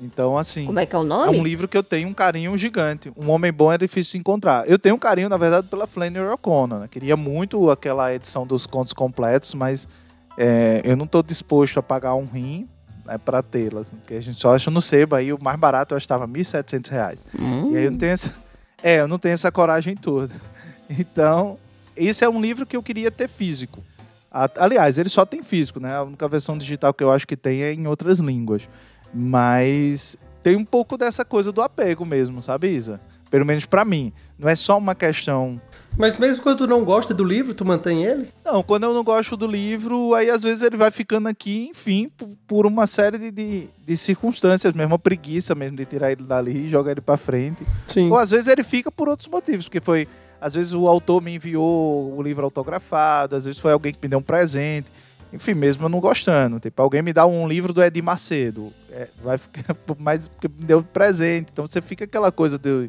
Então, 0.00 0.38
assim, 0.38 0.64
como 0.64 0.78
é 0.78 0.86
que 0.86 0.94
é 0.94 0.98
o 0.98 1.02
é 1.02 1.06
nome? 1.06 1.36
um 1.36 1.42
livro 1.42 1.66
que 1.66 1.76
eu 1.76 1.82
tenho 1.82 2.08
um 2.08 2.14
carinho 2.14 2.56
gigante. 2.56 3.12
Um 3.16 3.30
homem 3.30 3.52
bom 3.52 3.72
é 3.72 3.76
difícil 3.76 4.12
de 4.12 4.18
encontrar. 4.18 4.68
Eu 4.68 4.78
tenho 4.78 4.94
um 4.94 4.98
carinho, 4.98 5.28
na 5.28 5.36
verdade, 5.36 5.66
pela 5.66 5.88
Flannery 5.88 6.28
O'Connor. 6.28 6.78
Né? 6.78 6.88
Queria 6.88 7.16
muito 7.16 7.68
aquela 7.68 8.14
edição 8.14 8.46
dos 8.46 8.64
contos 8.64 8.92
completos, 8.92 9.54
mas 9.54 9.88
é, 10.36 10.82
eu 10.84 10.96
não 10.96 11.04
estou 11.04 11.20
disposto 11.20 11.78
a 11.78 11.82
pagar 11.82 12.14
um 12.14 12.26
rim 12.26 12.68
né, 13.08 13.18
para 13.18 13.42
tê-las. 13.42 13.90
Porque 13.90 14.14
a 14.14 14.20
gente 14.20 14.40
só 14.40 14.54
acha 14.54 14.70
no 14.70 14.80
sebo 14.82 15.16
aí, 15.16 15.32
o 15.32 15.42
mais 15.42 15.58
barato 15.58 15.94
eu 15.94 15.98
estava 15.98 16.28
1.700 16.28 16.90
reais. 16.90 17.26
Hum, 17.38 17.72
E 17.72 17.76
aí 17.78 17.84
eu 17.86 17.90
não 17.90 17.98
tenho 17.98 18.12
essa. 18.12 18.32
É, 18.80 19.00
eu 19.00 19.08
não 19.08 19.18
tenho 19.18 19.32
essa 19.32 19.50
coragem 19.50 19.96
toda. 19.96 20.32
Então, 20.88 21.58
esse 21.96 22.24
é 22.24 22.28
um 22.28 22.40
livro 22.40 22.64
que 22.64 22.74
eu 22.76 22.82
queria 22.82 23.10
ter 23.10 23.28
físico. 23.28 23.82
Aliás, 24.30 24.98
ele 24.98 25.08
só 25.08 25.26
tem 25.26 25.42
físico, 25.42 25.80
né? 25.80 25.96
A 25.96 26.02
única 26.02 26.26
versão 26.28 26.56
digital 26.56 26.94
que 26.94 27.02
eu 27.04 27.10
acho 27.10 27.26
que 27.26 27.36
tem 27.36 27.62
é 27.62 27.72
em 27.74 27.86
outras 27.86 28.18
línguas. 28.20 28.68
Mas 29.12 30.16
tem 30.42 30.56
um 30.56 30.64
pouco 30.64 30.96
dessa 30.96 31.24
coisa 31.24 31.50
do 31.52 31.60
apego 31.60 32.06
mesmo, 32.06 32.40
sabe, 32.40 32.68
Isa? 32.68 33.00
Pelo 33.30 33.44
menos 33.44 33.66
pra 33.66 33.84
mim. 33.84 34.12
Não 34.38 34.48
é 34.48 34.54
só 34.54 34.78
uma 34.78 34.94
questão. 34.94 35.60
Mas 35.96 36.16
mesmo 36.16 36.42
quando 36.42 36.58
tu 36.58 36.66
não 36.68 36.84
gosta 36.84 37.12
do 37.12 37.24
livro, 37.24 37.52
tu 37.52 37.64
mantém 37.64 38.04
ele? 38.04 38.28
Não, 38.44 38.62
quando 38.62 38.84
eu 38.84 38.94
não 38.94 39.02
gosto 39.02 39.36
do 39.36 39.48
livro, 39.48 40.14
aí 40.14 40.30
às 40.30 40.44
vezes 40.44 40.62
ele 40.62 40.76
vai 40.76 40.92
ficando 40.92 41.28
aqui, 41.28 41.68
enfim, 41.70 42.08
por, 42.46 42.66
uma 42.66 42.86
série 42.86 43.18
de, 43.18 43.30
de, 43.32 43.68
de 43.84 43.96
circunstâncias, 43.96 44.72
mesmo 44.72 44.94
a 44.94 44.98
preguiça 44.98 45.56
mesmo 45.56 45.76
de 45.76 45.84
tirar 45.84 46.12
ele 46.12 46.22
dali 46.22 46.66
e 46.66 46.68
jogar 46.68 46.92
ele 46.92 47.00
pra 47.00 47.16
frente. 47.16 47.66
Sim. 47.84 48.10
Ou 48.10 48.16
às 48.16 48.30
vezes 48.30 48.46
ele 48.46 48.62
fica 48.62 48.92
por 48.92 49.08
outros 49.08 49.28
motivos, 49.28 49.64
porque 49.64 49.80
foi. 49.80 50.06
Às 50.40 50.54
vezes 50.54 50.72
o 50.72 50.86
autor 50.86 51.20
me 51.20 51.34
enviou 51.34 52.16
o 52.16 52.22
livro 52.22 52.44
autografado, 52.44 53.34
às 53.34 53.44
vezes 53.44 53.60
foi 53.60 53.72
alguém 53.72 53.92
que 53.92 53.98
me 54.00 54.08
deu 54.08 54.20
um 54.20 54.22
presente. 54.22 54.92
Enfim, 55.32 55.54
mesmo 55.54 55.84
eu 55.84 55.88
não 55.88 55.98
gostando. 55.98 56.60
Tipo, 56.60 56.80
alguém 56.80 57.02
me 57.02 57.12
dá 57.12 57.26
um 57.26 57.46
livro 57.46 57.72
do 57.72 57.82
Edir 57.82 58.04
Macedo. 58.04 58.72
é, 58.90 59.08
vai 59.22 59.36
ficar 59.36 59.76
mais 59.98 60.28
porque 60.28 60.48
me 60.48 60.64
deu 60.64 60.78
um 60.78 60.82
presente. 60.82 61.48
Então 61.52 61.66
você 61.66 61.82
fica 61.82 62.04
aquela 62.04 62.30
coisa 62.30 62.56
de. 62.56 62.88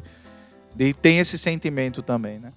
de 0.76 0.94
tem 0.94 1.18
esse 1.18 1.36
sentimento 1.36 2.02
também, 2.02 2.38
né? 2.38 2.52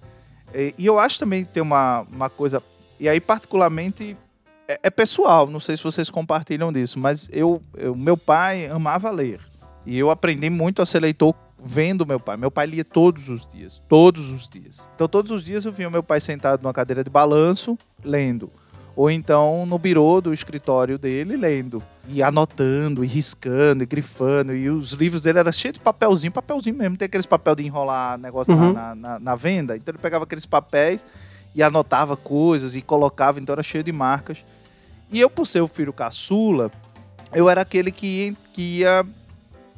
E, 0.54 0.74
e 0.78 0.86
eu 0.86 0.98
acho 0.98 1.18
também 1.18 1.44
que 1.44 1.52
tem 1.52 1.62
uma, 1.62 2.06
uma 2.10 2.30
coisa. 2.30 2.62
E 2.98 3.08
aí, 3.08 3.20
particularmente. 3.20 4.16
É, 4.66 4.80
é 4.84 4.90
pessoal, 4.90 5.46
não 5.46 5.60
sei 5.60 5.76
se 5.76 5.84
vocês 5.84 6.08
compartilham 6.08 6.72
disso, 6.72 6.98
mas 6.98 7.28
eu, 7.30 7.62
eu 7.76 7.94
meu 7.94 8.16
pai 8.16 8.66
amava 8.66 9.10
ler. 9.10 9.38
E 9.84 9.98
eu 9.98 10.08
aprendi 10.10 10.48
muito 10.48 10.80
a 10.80 10.86
ser 10.86 11.00
leitor 11.00 11.34
vendo 11.62 12.06
meu 12.06 12.18
pai. 12.18 12.36
Meu 12.36 12.50
pai 12.50 12.66
lia 12.66 12.84
todos 12.84 13.28
os 13.28 13.46
dias, 13.46 13.82
todos 13.88 14.30
os 14.30 14.48
dias. 14.48 14.88
Então 14.94 15.08
todos 15.08 15.30
os 15.30 15.42
dias 15.42 15.64
eu 15.64 15.72
via 15.72 15.90
meu 15.90 16.02
pai 16.02 16.20
sentado 16.20 16.62
numa 16.62 16.72
cadeira 16.72 17.04
de 17.04 17.10
balanço 17.10 17.78
lendo, 18.02 18.50
ou 18.96 19.10
então 19.10 19.66
no 19.66 19.78
birô 19.78 20.20
do 20.20 20.32
escritório 20.32 20.98
dele 20.98 21.36
lendo 21.36 21.82
e 22.08 22.22
anotando 22.22 23.02
e 23.04 23.06
riscando 23.08 23.82
e 23.82 23.86
grifando 23.86 24.54
e 24.54 24.68
os 24.70 24.92
livros 24.92 25.22
dele 25.22 25.38
eram 25.40 25.50
cheios 25.52 25.74
de 25.74 25.80
papelzinho, 25.80 26.32
papelzinho 26.32 26.76
mesmo, 26.76 26.96
tem 26.96 27.06
aqueles 27.06 27.26
papel 27.26 27.54
de 27.56 27.64
enrolar 27.66 28.16
negócio 28.18 28.54
na- 28.54 28.62
Uhum. 28.66 28.72
na, 28.72 28.94
na, 28.94 29.18
na 29.18 29.34
venda. 29.34 29.76
Então 29.76 29.92
ele 29.92 29.98
pegava 30.02 30.24
aqueles 30.24 30.46
papéis 30.46 31.04
e 31.54 31.62
anotava 31.62 32.16
coisas 32.16 32.76
e 32.76 32.82
colocava, 32.82 33.40
então 33.40 33.52
era 33.52 33.62
cheio 33.62 33.82
de 33.82 33.92
marcas. 33.92 34.44
E 35.10 35.20
eu, 35.20 35.28
por 35.30 35.46
ser 35.46 35.60
o 35.60 35.68
filho 35.68 35.92
caçula, 35.92 36.70
eu 37.32 37.48
era 37.48 37.60
aquele 37.62 37.90
que, 37.90 38.36
que 38.52 38.78
ia 38.80 39.04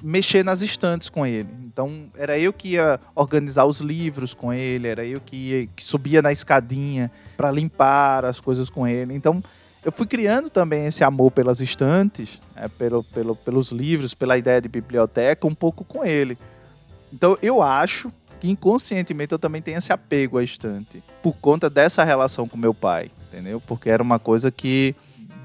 mexer 0.02 0.44
nas 0.44 0.62
estantes 0.62 1.08
com 1.08 1.26
ele. 1.26 1.48
Então, 1.64 2.06
era 2.16 2.38
eu 2.38 2.52
que 2.52 2.70
ia 2.70 3.00
organizar 3.14 3.64
os 3.64 3.80
livros 3.80 4.34
com 4.34 4.52
ele, 4.52 4.88
era 4.88 5.04
eu 5.04 5.20
que, 5.20 5.36
ia, 5.36 5.66
que 5.66 5.84
subia 5.84 6.22
na 6.22 6.32
escadinha 6.32 7.10
para 7.36 7.50
limpar 7.50 8.24
as 8.24 8.40
coisas 8.40 8.68
com 8.70 8.86
ele. 8.86 9.14
Então, 9.14 9.42
eu 9.84 9.92
fui 9.92 10.06
criando 10.06 10.50
também 10.50 10.86
esse 10.86 11.04
amor 11.04 11.30
pelas 11.30 11.60
estantes, 11.60 12.40
né, 12.54 12.68
pelo, 12.76 13.04
pelo, 13.04 13.36
pelos 13.36 13.70
livros, 13.70 14.14
pela 14.14 14.36
ideia 14.36 14.60
de 14.60 14.68
biblioteca, 14.68 15.46
um 15.46 15.54
pouco 15.54 15.84
com 15.84 16.04
ele. 16.04 16.36
Então, 17.12 17.38
eu 17.40 17.62
acho 17.62 18.12
que 18.40 18.50
inconscientemente 18.50 19.32
eu 19.32 19.38
também 19.38 19.62
tenho 19.62 19.78
esse 19.78 19.92
apego 19.92 20.38
à 20.38 20.44
estante, 20.44 21.02
por 21.22 21.36
conta 21.36 21.70
dessa 21.70 22.04
relação 22.04 22.46
com 22.46 22.56
meu 22.56 22.74
pai. 22.74 23.10
entendeu? 23.28 23.60
Porque 23.60 23.88
era 23.88 24.02
uma 24.02 24.18
coisa 24.18 24.50
que 24.50 24.94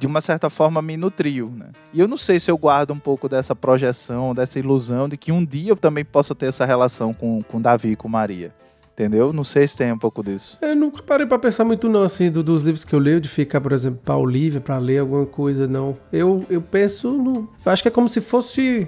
de 0.01 0.07
uma 0.07 0.19
certa 0.19 0.49
forma 0.49 0.81
me 0.81 0.97
nutriu, 0.97 1.53
né? 1.55 1.67
E 1.93 1.99
eu 1.99 2.07
não 2.07 2.17
sei 2.17 2.39
se 2.39 2.49
eu 2.49 2.57
guardo 2.57 2.89
um 2.89 2.97
pouco 2.97 3.29
dessa 3.29 3.55
projeção, 3.55 4.33
dessa 4.33 4.57
ilusão 4.57 5.07
de 5.07 5.15
que 5.15 5.31
um 5.31 5.45
dia 5.45 5.69
eu 5.69 5.75
também 5.75 6.03
possa 6.03 6.33
ter 6.33 6.47
essa 6.47 6.65
relação 6.65 7.13
com, 7.13 7.43
com 7.43 7.61
Davi 7.61 7.91
e 7.91 7.95
com 7.95 8.09
Maria. 8.09 8.49
Entendeu? 8.93 9.31
Não 9.31 9.43
sei 9.43 9.67
se 9.67 9.77
tem 9.77 9.91
um 9.91 9.99
pouco 9.99 10.23
disso. 10.23 10.57
Eu 10.59 10.75
nunca 10.75 11.03
parei 11.03 11.27
pra 11.27 11.37
pensar 11.37 11.63
muito, 11.63 11.87
não, 11.87 12.01
assim, 12.01 12.31
do, 12.31 12.41
dos 12.41 12.63
livros 12.63 12.83
que 12.83 12.95
eu 12.95 12.99
leio, 12.99 13.21
de 13.21 13.29
ficar, 13.29 13.61
por 13.61 13.73
exemplo, 13.73 13.99
pra 14.03 14.17
Olivia, 14.17 14.59
pra 14.59 14.79
ler 14.79 14.97
alguma 14.97 15.27
coisa, 15.27 15.67
não. 15.67 15.95
Eu, 16.11 16.43
eu 16.49 16.63
penso 16.63 17.11
no. 17.11 17.47
Eu 17.63 17.71
acho 17.71 17.83
que 17.83 17.87
é 17.87 17.91
como 17.91 18.09
se 18.09 18.21
fosse 18.21 18.87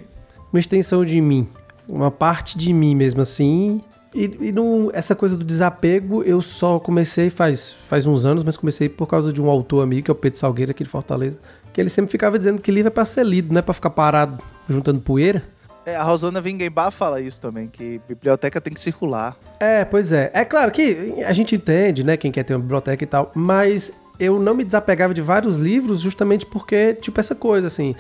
uma 0.52 0.60
extensão 0.60 1.06
de 1.06 1.22
mim. 1.22 1.48
Uma 1.88 2.10
parte 2.10 2.58
de 2.58 2.74
mim 2.74 2.96
mesmo, 2.96 3.22
assim. 3.22 3.84
E, 4.14 4.26
e 4.26 4.54
essa 4.94 5.16
coisa 5.16 5.36
do 5.36 5.44
desapego, 5.44 6.24
eu 6.24 6.42
só 6.42 6.80
comecei 6.80 7.30
faz, 7.30 7.74
faz 7.74 8.06
uns 8.06 8.26
anos, 8.26 8.44
mas 8.44 8.56
comecei 8.56 8.88
por 8.88 9.08
causa 9.08 9.34
de 9.34 9.42
um 9.42 9.50
autor 9.50 9.84
amigo, 9.84 10.06
que 10.06 10.12
é 10.12 10.14
o 10.14 10.16
Pedro 10.16 10.40
Salgueiro, 10.40 10.72
aqui 10.72 10.84
de 10.84 10.90
Fortaleza, 10.90 11.40
que 11.72 11.82
ele 11.82 11.90
sempre 11.90 12.12
ficava 12.12 12.38
dizendo 12.38 12.62
que 12.62 12.72
livro 12.72 12.90
é 12.90 12.92
pra 12.92 13.06
ser 13.06 13.26
lido, 13.26 13.52
não 13.52 13.60
é 13.60 13.62
pra 13.62 13.74
ficar 13.74 13.90
parado 13.90 14.44
juntando 14.70 15.02
poeira. 15.02 15.44
É, 15.86 15.96
a 15.96 16.04
Rosana 16.04 16.40
Vingenbar 16.40 16.92
fala 16.92 17.20
isso 17.20 17.42
também, 17.42 17.68
que 17.68 18.00
biblioteca 18.08 18.62
tem 18.62 18.74
que 18.74 18.80
circular. 18.80 19.36
É, 19.60 19.84
pois 19.84 20.12
é. 20.12 20.32
É 20.34 20.46
claro 20.46 20.72
que 20.72 21.24
a 21.26 21.34
gente 21.34 21.56
entende, 21.56 22.04
né, 22.04 22.16
quem 22.16 22.32
quer 22.32 22.44
ter 22.44 22.54
uma 22.54 22.62
biblioteca 22.62 23.04
e 23.04 23.08
tal, 23.08 23.32
mas 23.36 23.92
eu 24.20 24.40
não 24.40 24.54
me 24.54 24.64
desapegava 24.64 25.14
de 25.14 25.22
vários 25.22 25.58
livros 25.58 26.00
justamente 26.00 26.46
porque, 26.46 26.94
tipo, 26.94 27.20
essa 27.20 27.36
coisa, 27.36 27.68
assim, 27.68 27.96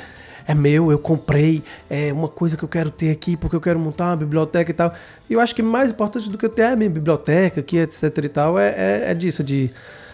é 0.47 0.53
meu, 0.53 0.91
eu 0.91 1.00
comprei, 1.00 1.63
é 1.89 2.12
uma 2.12 2.27
coisa 2.27 2.57
que 2.57 2.63
eu 2.63 2.69
quero 2.69 2.89
ter 2.89 3.12
aqui 3.12 3.38
porque 3.38 3.55
eu 3.55 3.62
quero 3.62 3.79
montar 3.79 4.12
uma 4.12 4.17
biblioteca 4.17 4.71
e 4.71 4.73
tal. 4.73 4.93
E 5.29 5.33
eu 5.33 5.39
acho 5.39 5.55
que 5.55 5.62
mais 5.62 5.91
importante 5.91 6.29
do 6.29 6.38
que 6.38 6.45
eu 6.45 6.50
ter 6.50 6.63
a 6.63 6.75
minha 6.75 6.89
biblioteca 6.89 7.62
aqui, 7.62 7.77
etc 7.77 8.03
e 8.23 8.29
tal, 8.29 8.59
é, 8.59 8.69
é, 8.69 9.12
é 9.12 9.13
disso, 9.13 9.43
de... 9.43 9.69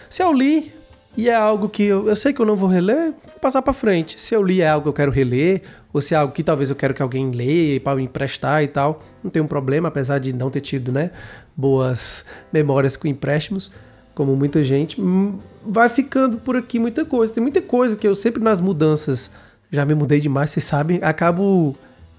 Se 0.08 0.22
eu 0.22 0.32
li, 0.32 0.72
e 1.16 1.28
é 1.28 1.34
algo 1.34 1.68
que 1.68 1.82
eu, 1.82 2.08
eu 2.08 2.16
sei 2.16 2.32
que 2.32 2.40
eu 2.40 2.46
não 2.46 2.56
vou 2.56 2.68
reler, 2.68 3.12
vou 3.26 3.40
passar 3.40 3.62
para 3.62 3.72
frente. 3.72 4.20
Se 4.20 4.34
eu 4.34 4.42
li 4.42 4.60
é 4.60 4.68
algo 4.68 4.84
que 4.84 4.88
eu 4.88 4.92
quero 4.92 5.10
reler, 5.10 5.62
ou 5.92 6.00
se 6.00 6.14
é 6.14 6.16
algo 6.16 6.32
que 6.32 6.42
talvez 6.42 6.70
eu 6.70 6.76
quero 6.76 6.94
que 6.94 7.02
alguém 7.02 7.30
leia 7.30 7.80
para 7.80 7.96
me 7.96 8.04
emprestar 8.04 8.62
e 8.62 8.68
tal, 8.68 9.02
não 9.22 9.30
tem 9.30 9.42
um 9.42 9.46
problema, 9.46 9.88
apesar 9.88 10.18
de 10.18 10.32
não 10.32 10.50
ter 10.50 10.60
tido, 10.60 10.92
né, 10.92 11.10
boas 11.56 12.24
memórias 12.52 12.96
com 12.96 13.08
empréstimos, 13.08 13.70
como 14.14 14.36
muita 14.36 14.62
gente, 14.62 15.00
hum, 15.00 15.38
vai 15.64 15.88
ficando 15.88 16.36
por 16.36 16.56
aqui 16.56 16.78
muita 16.78 17.04
coisa. 17.04 17.34
Tem 17.34 17.42
muita 17.42 17.60
coisa 17.60 17.96
que 17.96 18.06
eu 18.06 18.14
sempre 18.14 18.42
nas 18.42 18.60
mudanças, 18.60 19.30
já 19.70 19.84
me 19.84 19.94
mudei 19.94 20.20
demais, 20.20 20.50
vocês 20.50 20.64
sabem, 20.64 20.98
acabo 21.02 21.76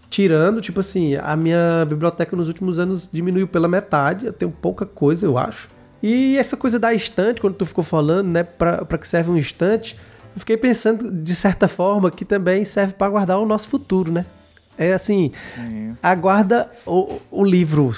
tirando, 0.10 0.60
tipo 0.60 0.80
assim, 0.82 1.16
a 1.16 1.36
minha 1.36 1.86
biblioteca 1.88 2.36
nos 2.36 2.48
últimos 2.48 2.80
anos 2.80 3.10
diminuiu 3.12 3.48
pela 3.48 3.68
metade, 3.68 4.26
eu 4.26 4.34
tenho 4.34 4.52
pouca 4.52 4.86
coisa, 4.86 5.26
eu 5.26 5.38
acho. 5.38 5.70
E 6.04 6.38
essa 6.38 6.58
coisa 6.58 6.80
da 6.80 6.94
estante, 6.94 7.40
quando 7.40 7.56
tu 7.56 7.66
ficou 7.66 7.84
falando, 7.84 8.28
né, 8.30 8.44
para 8.44 8.98
que 8.98 9.08
serve 9.08 9.32
um 9.32 9.38
estante, 9.38 9.98
eu 10.34 10.40
fiquei 10.40 10.58
pensando, 10.58 11.12
de 11.12 11.36
certa 11.36 11.68
forma, 11.68 12.10
que 12.10 12.26
também 12.26 12.66
serve 12.66 12.94
para 12.94 13.10
guardar 13.10 13.40
o 13.40 13.46
nosso 13.46 13.70
futuro, 13.70 14.12
né? 14.12 14.26
É 14.78 14.94
assim, 14.94 15.32
Sim. 15.38 15.96
aguarda 16.02 16.70
o, 16.86 17.20
o 17.30 17.44
livro, 17.44 17.94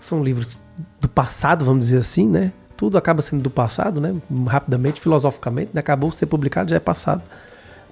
são 0.00 0.22
livros 0.22 0.58
do 1.00 1.08
passado, 1.08 1.64
vamos 1.64 1.86
dizer 1.86 1.98
assim, 1.98 2.28
né? 2.28 2.52
Tudo 2.76 2.98
acaba 2.98 3.22
sendo 3.22 3.42
do 3.42 3.50
passado, 3.50 4.00
né? 4.00 4.14
Rapidamente, 4.48 5.00
filosoficamente, 5.00 5.70
né? 5.72 5.80
acabou 5.80 6.10
de 6.10 6.16
ser 6.16 6.26
publicado, 6.26 6.70
já 6.70 6.76
é 6.76 6.80
passado. 6.80 7.22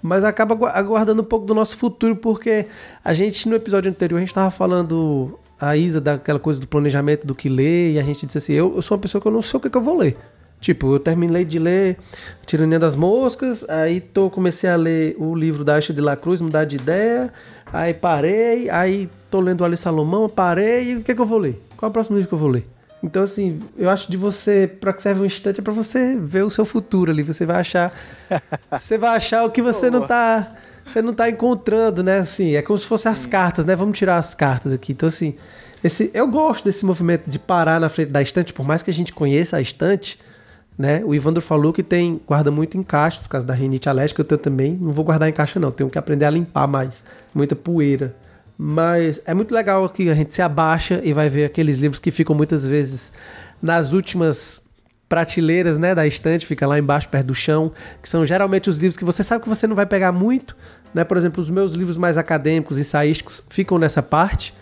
Mas 0.02 0.25
acaba 0.25 0.68
aguardando 0.71 1.23
um 1.23 1.25
pouco 1.25 1.47
do 1.47 1.54
nosso 1.54 1.76
futuro, 1.76 2.16
porque 2.16 2.66
a 3.04 3.14
gente, 3.14 3.49
no 3.49 3.54
episódio 3.54 3.88
anterior, 3.88 4.16
a 4.16 4.21
gente 4.21 4.30
estava 4.30 4.50
falando 4.50 5.38
a 5.61 5.76
Isa 5.76 6.00
daquela 6.00 6.40
coisa 6.40 6.59
do 6.59 6.66
planejamento 6.66 7.25
do 7.25 7.37
que 7.37 7.49
ler, 7.49 7.92
e 7.92 7.99
a 8.00 8.02
gente 8.02 8.26
disse 8.26 8.38
assim: 8.38 8.52
eu, 8.52 8.75
eu 8.75 8.82
sou 8.82 8.97
uma 8.97 9.00
pessoa 9.00 9.23
que 9.23 9.28
eu 9.28 9.32
não 9.32 9.40
sei 9.40 9.59
o 9.59 9.61
que, 9.61 9.71
que 9.71 9.76
eu 9.76 9.82
vou 9.82 9.97
ler. 9.97 10.16
Tipo, 10.61 10.94
eu 10.94 11.00
terminei 11.00 11.44
de 11.44 11.59
ler 11.59 11.99
Tirania 12.47 12.78
das 12.78 12.94
Moscas, 12.94 13.68
aí 13.68 14.00
tô, 14.00 14.30
comecei 14.30 14.71
a 14.71 14.76
ler 14.76 15.16
o 15.18 15.35
livro 15.35 15.64
da 15.64 15.75
Aixa 15.75 15.92
de 15.92 16.00
la 16.00 16.16
Cruz, 16.16 16.40
Mudar 16.40 16.64
de 16.64 16.76
Ideia, 16.76 17.32
aí 17.73 17.92
parei, 17.92 18.71
aí 18.71 19.11
tô 19.28 19.40
lendo 19.40 19.64
Ali 19.64 19.76
Salomão, 19.76 20.28
parei, 20.28 20.92
e 20.92 20.97
o 20.97 21.02
que, 21.02 21.16
que 21.16 21.21
eu 21.21 21.26
vou 21.26 21.38
ler? 21.38 21.61
Qual 21.76 21.88
é 21.88 21.90
o 21.90 21.92
próximo 21.92 22.16
livro 22.16 22.28
que 22.28 22.35
eu 22.35 22.38
vou 22.38 22.49
ler? 22.49 22.64
Então, 23.02 23.23
assim, 23.25 23.59
eu 23.76 23.90
acho 23.90 24.11
de 24.11 24.16
você, 24.16 24.71
para 24.80 24.92
que 24.92 25.02
serve 25.02 25.23
um 25.23 25.25
instante, 25.25 25.61
é 25.61 25.62
pra 25.62 25.73
você 25.73 26.16
ver 26.16 26.44
o 26.44 26.50
seu 26.50 26.64
futuro 26.64 27.11
ali. 27.11 27.23
Você 27.23 27.44
vai 27.44 27.56
achar. 27.56 27.92
você 28.71 28.97
vai 28.97 29.16
achar 29.16 29.44
o 29.44 29.50
que 29.50 29.61
você 29.61 29.90
não 29.90 30.06
tá. 30.06 30.52
Você 30.85 31.00
não 31.00 31.14
tá 31.14 31.28
encontrando, 31.28 32.02
né? 32.02 32.18
Assim, 32.18 32.54
é 32.54 32.62
como 32.62 32.78
se 32.78 32.87
fossem 32.87 33.11
as 33.11 33.26
cartas, 33.26 33.64
né? 33.64 33.75
Vamos 33.76 33.97
tirar 33.97 34.16
as 34.16 34.35
cartas 34.35 34.73
aqui. 34.73 34.92
Então, 34.92 35.06
assim, 35.06 35.35
esse, 35.82 36.11
eu 36.14 36.26
gosto 36.28 36.64
desse 36.64 36.85
movimento 36.85 37.28
de 37.28 37.38
parar 37.38 37.80
na 37.80 37.88
frente 37.88 38.11
da 38.11 38.23
estante, 38.23 38.52
por 38.52 38.66
mais 38.66 38.82
que 38.82 38.90
a 38.90 38.94
gente 38.94 39.12
conheça 39.12 39.56
a 39.56 39.61
estante, 39.61 40.18
né? 40.78 41.02
O 41.04 41.14
Ivandro 41.14 41.40
falou 41.40 41.73
que 41.73 41.82
tem 41.82 42.21
guarda 42.26 42.50
muito 42.50 42.76
em 42.76 42.82
caixa, 42.82 43.21
por 43.21 43.28
causa 43.28 43.47
da 43.47 43.54
rinite 43.54 43.88
alérgica, 43.88 44.21
eu 44.21 44.25
tenho 44.25 44.40
também. 44.40 44.78
Não 44.80 44.92
vou 44.92 45.04
guardar 45.04 45.28
em 45.28 45.32
caixa, 45.32 45.61
não. 45.61 45.71
Tenho 45.71 45.90
que 45.90 45.99
aprender 45.99 46.25
a 46.25 46.30
limpar 46.30 46.66
mais. 46.66 47.02
Muita 47.35 47.54
poeira. 47.54 48.14
Mas 48.64 49.21
é 49.26 49.35
muito 49.35 49.52
legal 49.52 49.88
que 49.88 50.09
a 50.09 50.14
gente 50.14 50.33
se 50.33 50.40
abaixa 50.40 51.00
e 51.02 51.12
vai 51.12 51.28
ver 51.28 51.47
aqueles 51.47 51.78
livros 51.78 51.99
que 51.99 52.12
ficam 52.12 52.33
muitas 52.33 52.64
vezes 52.64 53.12
nas 53.61 53.92
últimas 53.92 54.62
prateleiras, 55.09 55.78
né, 55.78 55.97
da 55.97 56.07
estante, 56.07 56.47
fica 56.47 56.64
lá 56.64 56.78
embaixo 56.78 57.09
perto 57.09 57.26
do 57.26 57.35
chão, 57.35 57.73
que 58.00 58.09
são 58.09 58.25
geralmente 58.25 58.71
os 58.71 58.78
livros 58.78 58.97
que 58.97 59.04
você 59.04 59.25
sabe 59.25 59.42
que 59.42 59.49
você 59.49 59.66
não 59.66 59.75
vai 59.75 59.85
pegar 59.85 60.12
muito, 60.12 60.57
né? 60.95 61.02
Por 61.02 61.16
exemplo, 61.16 61.42
os 61.42 61.50
meus 61.50 61.73
livros 61.73 61.99
mais 61.99 62.16
acadêmicos, 62.16 62.78
ensaísticos, 62.78 63.42
ficam 63.50 63.81
nessa 63.81 64.00
parte. 64.00 64.54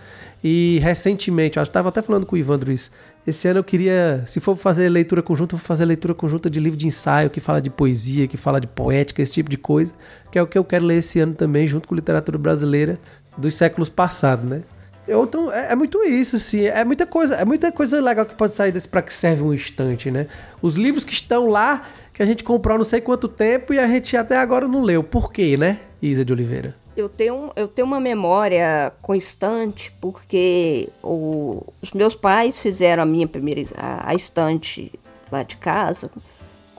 E 0.42 0.78
recentemente, 0.82 1.58
eu 1.58 1.62
estava 1.62 1.90
até 1.90 2.00
falando 2.00 2.24
com 2.24 2.34
o 2.36 2.38
Ivandro 2.38 2.72
isso. 2.72 2.90
Esse 3.26 3.48
ano 3.48 3.58
eu 3.58 3.64
queria, 3.64 4.22
se 4.24 4.40
for 4.40 4.56
fazer 4.56 4.88
leitura 4.88 5.22
conjunta, 5.22 5.54
eu 5.54 5.58
vou 5.58 5.66
fazer 5.66 5.84
leitura 5.84 6.14
conjunta 6.14 6.48
de 6.48 6.58
livro 6.58 6.78
de 6.78 6.86
ensaio 6.86 7.28
que 7.28 7.38
fala 7.38 7.60
de 7.60 7.68
poesia, 7.68 8.26
que 8.26 8.38
fala 8.38 8.58
de 8.58 8.66
poética, 8.66 9.20
esse 9.20 9.34
tipo 9.34 9.50
de 9.50 9.58
coisa, 9.58 9.92
que 10.32 10.38
é 10.38 10.42
o 10.42 10.46
que 10.46 10.56
eu 10.56 10.64
quero 10.64 10.86
ler 10.86 10.96
esse 10.96 11.20
ano 11.20 11.34
também, 11.34 11.66
junto 11.66 11.86
com 11.86 11.94
literatura 11.94 12.38
brasileira 12.38 12.98
dos 13.40 13.54
séculos 13.54 13.88
passados, 13.88 14.48
né? 14.48 14.62
Então, 15.08 15.52
é, 15.52 15.72
é, 15.72 15.74
muito 15.74 16.02
isso, 16.04 16.36
assim, 16.36 16.66
é 16.66 16.84
muita 16.84 17.06
coisa, 17.06 17.34
é 17.34 17.44
muita 17.44 17.72
coisa 17.72 18.00
legal 18.00 18.24
que 18.24 18.34
pode 18.34 18.54
sair 18.54 18.70
desse 18.70 18.88
para 18.88 19.02
que 19.02 19.12
serve 19.12 19.42
um 19.42 19.52
instante, 19.52 20.10
né? 20.10 20.28
Os 20.62 20.76
livros 20.76 21.04
que 21.04 21.12
estão 21.12 21.48
lá, 21.48 21.88
que 22.12 22.22
a 22.22 22.26
gente 22.26 22.44
comprou 22.44 22.76
não 22.76 22.84
sei 22.84 23.00
quanto 23.00 23.26
tempo 23.26 23.74
e 23.74 23.78
a 23.78 23.88
gente 23.88 24.16
até 24.16 24.36
agora 24.36 24.68
não 24.68 24.82
leu. 24.82 25.02
Por 25.02 25.32
quê, 25.32 25.56
né, 25.56 25.80
Isa 26.00 26.24
de 26.24 26.32
Oliveira? 26.32 26.76
Eu 26.96 27.08
tenho, 27.08 27.50
eu 27.56 27.66
tenho 27.66 27.86
uma 27.86 27.98
memória 27.98 28.92
constante 29.00 29.92
porque 30.00 30.88
o, 31.02 31.64
os 31.80 31.92
meus 31.92 32.14
pais 32.14 32.58
fizeram 32.58 33.02
a 33.02 33.06
minha 33.06 33.26
primeira 33.26 33.62
a, 33.76 34.10
a 34.10 34.14
estante 34.14 34.92
lá 35.32 35.42
de 35.42 35.56
casa 35.56 36.10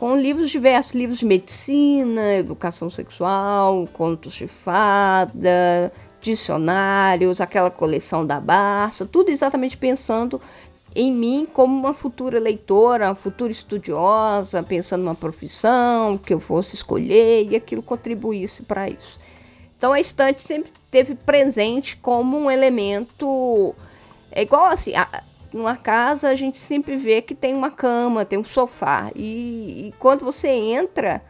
com 0.01 0.15
livros 0.15 0.49
diversos, 0.49 0.93
livros 0.93 1.19
de 1.19 1.25
medicina, 1.25 2.33
educação 2.33 2.89
sexual, 2.89 3.87
contos 3.93 4.33
de 4.33 4.47
fada, 4.47 5.93
dicionários, 6.21 7.41
aquela 7.41 7.71
coleção 7.71 8.25
da 8.25 8.39
Barça, 8.39 9.05
tudo 9.05 9.29
exatamente 9.29 9.75
pensando 9.75 10.39
em 10.95 11.11
mim 11.11 11.47
como 11.51 11.77
uma 11.77 11.93
futura 11.93 12.39
leitora, 12.39 13.07
uma 13.07 13.15
futura 13.15 13.51
estudiosa, 13.51 14.61
pensando 14.61 15.03
numa 15.03 15.15
profissão 15.15 16.17
que 16.17 16.33
eu 16.33 16.39
fosse 16.39 16.75
escolher 16.75 17.47
e 17.49 17.55
aquilo 17.55 17.81
contribuísse 17.81 18.63
para 18.63 18.89
isso. 18.89 19.17
Então 19.77 19.93
a 19.93 19.99
estante 19.99 20.41
sempre 20.41 20.71
teve 20.91 21.15
presente 21.15 21.97
como 21.97 22.37
um 22.37 22.51
elemento. 22.51 23.73
É 24.31 24.43
igual 24.43 24.65
assim, 24.65 24.93
a, 24.95 25.23
numa 25.51 25.75
casa 25.75 26.29
a 26.29 26.35
gente 26.35 26.57
sempre 26.57 26.97
vê 26.97 27.21
que 27.21 27.33
tem 27.33 27.53
uma 27.53 27.71
cama, 27.71 28.25
tem 28.25 28.37
um 28.37 28.43
sofá. 28.43 29.11
E, 29.15 29.87
e 29.87 29.93
quando 29.97 30.23
você 30.23 30.49
entra, 30.49 31.21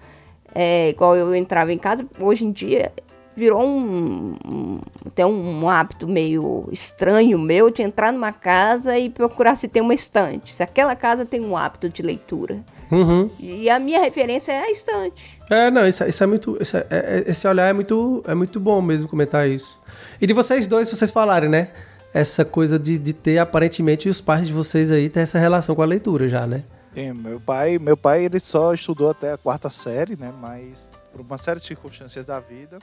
é, 0.53 0.89
igual 0.89 1.15
eu 1.15 1.33
entrava 1.35 1.71
em 1.71 1.77
casa, 1.77 2.05
hoje 2.19 2.43
em 2.45 2.51
dia 2.51 2.91
virou 3.35 3.63
um, 3.63 4.35
um, 4.45 4.79
tem 5.15 5.25
um 5.25 5.69
hábito 5.69 6.07
meio 6.07 6.67
estranho 6.71 7.39
meu 7.39 7.69
de 7.69 7.81
entrar 7.81 8.11
numa 8.11 8.31
casa 8.31 8.97
e 8.97 9.09
procurar 9.09 9.55
se 9.55 9.67
tem 9.67 9.81
uma 9.81 9.93
estante, 9.93 10.53
se 10.53 10.61
aquela 10.61 10.95
casa 10.95 11.25
tem 11.25 11.41
um 11.41 11.55
hábito 11.55 11.89
de 11.89 12.01
leitura. 12.01 12.59
Uhum. 12.91 13.29
E 13.39 13.69
a 13.69 13.79
minha 13.79 14.01
referência 14.01 14.51
é 14.51 14.63
a 14.63 14.71
estante. 14.71 15.39
É, 15.49 15.71
não, 15.71 15.87
isso, 15.87 16.03
isso 16.03 16.23
é 16.23 16.27
muito. 16.27 16.57
Isso 16.59 16.75
é, 16.75 16.85
é, 16.89 17.23
esse 17.25 17.47
olhar 17.47 17.69
é 17.69 17.73
muito, 17.73 18.21
é 18.27 18.35
muito 18.35 18.59
bom 18.59 18.81
mesmo 18.81 19.07
comentar 19.07 19.49
isso. 19.49 19.79
E 20.19 20.27
de 20.27 20.33
vocês 20.33 20.67
dois, 20.67 20.89
vocês 20.89 21.09
falarem, 21.09 21.49
né? 21.49 21.69
Essa 22.13 22.43
coisa 22.43 22.77
de, 22.77 22.97
de 22.97 23.13
ter, 23.13 23.37
aparentemente, 23.37 24.09
os 24.09 24.19
pais 24.19 24.45
de 24.45 24.51
vocês 24.51 24.91
aí 24.91 25.09
ter 25.09 25.21
essa 25.21 25.39
relação 25.39 25.73
com 25.73 25.81
a 25.81 25.85
leitura 25.85 26.27
já, 26.27 26.45
né? 26.45 26.63
Sim, 26.93 27.13
meu 27.13 27.39
pai, 27.39 27.79
meu 27.79 27.95
pai 27.95 28.25
ele 28.25 28.39
só 28.41 28.73
estudou 28.73 29.09
até 29.09 29.31
a 29.31 29.37
quarta 29.37 29.69
série, 29.69 30.17
né? 30.17 30.33
Mas 30.41 30.89
por 31.13 31.21
uma 31.21 31.37
série 31.37 31.61
de 31.61 31.65
circunstâncias 31.65 32.25
da 32.25 32.41
vida. 32.41 32.79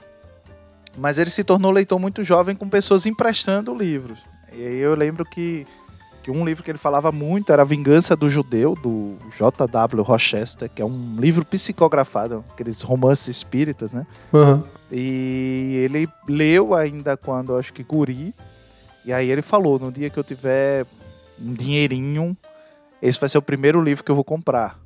Mas 0.97 1.17
ele 1.17 1.29
se 1.29 1.43
tornou 1.43 1.71
leitor 1.71 1.99
muito 1.99 2.23
jovem 2.23 2.55
com 2.55 2.67
pessoas 2.67 3.05
emprestando 3.05 3.73
livros. 3.73 4.19
E 4.51 4.65
aí 4.65 4.77
eu 4.77 4.95
lembro 4.95 5.23
que 5.25 5.65
que 6.21 6.31
um 6.31 6.45
livro 6.45 6.63
que 6.63 6.69
ele 6.69 6.77
falava 6.77 7.11
muito 7.11 7.51
era 7.51 7.63
Vingança 7.63 8.15
do 8.15 8.29
Judeu, 8.29 8.75
do 8.75 9.17
J.W. 9.37 10.03
Rochester, 10.03 10.69
que 10.69 10.81
é 10.81 10.85
um 10.85 11.15
livro 11.17 11.45
psicografado, 11.45 12.43
aqueles 12.51 12.81
romances 12.81 13.27
espíritas, 13.27 13.93
né? 13.93 14.05
Uhum. 14.33 14.63
E 14.91 15.81
ele 15.83 16.09
leu 16.27 16.73
ainda 16.73 17.15
quando, 17.15 17.57
acho 17.57 17.71
que 17.73 17.83
guri, 17.83 18.33
e 19.05 19.13
aí 19.13 19.29
ele 19.29 19.41
falou, 19.41 19.79
no 19.79 19.91
dia 19.91 20.09
que 20.09 20.19
eu 20.19 20.23
tiver 20.23 20.85
um 21.41 21.53
dinheirinho, 21.53 22.35
esse 23.01 23.19
vai 23.19 23.29
ser 23.29 23.37
o 23.37 23.41
primeiro 23.41 23.81
livro 23.81 24.03
que 24.03 24.11
eu 24.11 24.15
vou 24.15 24.23
comprar. 24.23 24.78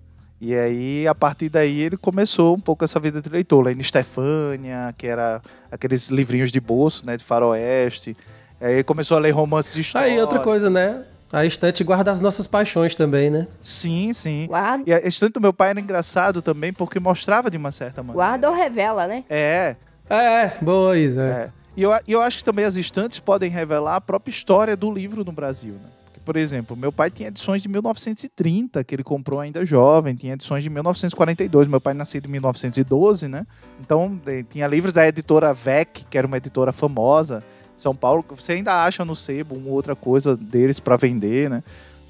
E 0.45 0.53
aí, 0.53 1.07
a 1.07 1.15
partir 1.15 1.47
daí, 1.47 1.79
ele 1.79 1.95
começou 1.95 2.53
um 2.53 2.59
pouco 2.59 2.83
essa 2.83 2.99
vida 2.99 3.21
de 3.21 3.29
leitor. 3.29 3.63
Lendo 3.63 3.81
Stefânia, 3.81 4.93
que 4.97 5.07
era 5.07 5.41
aqueles 5.71 6.09
livrinhos 6.09 6.51
de 6.51 6.59
bolso, 6.59 7.05
né, 7.05 7.15
de 7.15 7.23
faroeste. 7.23 8.13
Aí 8.59 8.73
ele 8.73 8.83
começou 8.83 9.15
a 9.15 9.21
ler 9.21 9.31
romances 9.31 9.73
históricos. 9.73 10.13
Aí, 10.13 10.19
outra 10.19 10.39
coisa, 10.41 10.69
né? 10.69 11.03
A 11.31 11.45
estante 11.45 11.81
guarda 11.81 12.11
as 12.11 12.19
nossas 12.19 12.45
paixões 12.45 12.93
também, 12.93 13.29
né? 13.29 13.47
Sim, 13.61 14.11
sim. 14.11 14.45
Guarda, 14.47 14.83
E 14.85 14.93
a 14.93 14.99
estante 15.07 15.31
do 15.31 15.39
meu 15.41 15.53
pai 15.53 15.69
era 15.69 15.79
engraçado 15.79 16.41
também, 16.41 16.73
porque 16.73 16.99
mostrava 16.99 17.49
de 17.49 17.55
uma 17.55 17.71
certa 17.71 18.03
maneira. 18.03 18.27
guarda 18.27 18.49
ou 18.49 18.55
revela, 18.55 19.07
né? 19.07 19.23
É, 19.29 19.77
É, 20.09 20.51
boa, 20.61 20.97
Isa. 20.97 21.23
é. 21.23 21.49
E 21.77 21.81
eu, 21.83 21.91
e 22.05 22.11
eu 22.11 22.21
acho 22.21 22.39
que 22.39 22.43
também 22.43 22.65
as 22.65 22.75
estantes 22.75 23.17
podem 23.19 23.49
revelar 23.49 23.95
a 23.95 24.01
própria 24.01 24.29
história 24.31 24.75
do 24.75 24.91
livro 24.91 25.23
no 25.23 25.31
Brasil, 25.31 25.73
né? 25.75 25.89
Por 26.25 26.37
exemplo, 26.37 26.75
meu 26.75 26.91
pai 26.91 27.11
tinha 27.11 27.27
edições 27.27 27.61
de 27.61 27.67
1930, 27.67 28.83
que 28.83 28.95
ele 28.95 29.03
comprou 29.03 29.39
ainda 29.39 29.65
jovem, 29.65 30.15
tinha 30.15 30.33
edições 30.33 30.63
de 30.63 30.69
1942, 30.69 31.67
meu 31.67 31.81
pai 31.81 31.93
nascido 31.93 32.27
em 32.27 32.31
1912, 32.31 33.27
né? 33.27 33.45
Então, 33.81 34.19
eh, 34.25 34.43
tinha 34.49 34.65
livros 34.65 34.93
da 34.93 35.05
editora 35.05 35.53
VEC, 35.53 36.05
que 36.09 36.17
era 36.17 36.25
uma 36.25 36.37
editora 36.37 36.71
famosa, 36.71 37.43
São 37.75 37.93
Paulo, 37.93 38.23
que 38.23 38.33
você 38.33 38.53
ainda 38.53 38.85
acha 38.85 39.03
no 39.03 39.15
sebo 39.15 39.55
uma 39.55 39.69
outra 39.69 39.95
coisa 39.95 40.37
deles 40.37 40.79
para 40.79 40.95
vender, 40.95 41.49
né? 41.49 41.61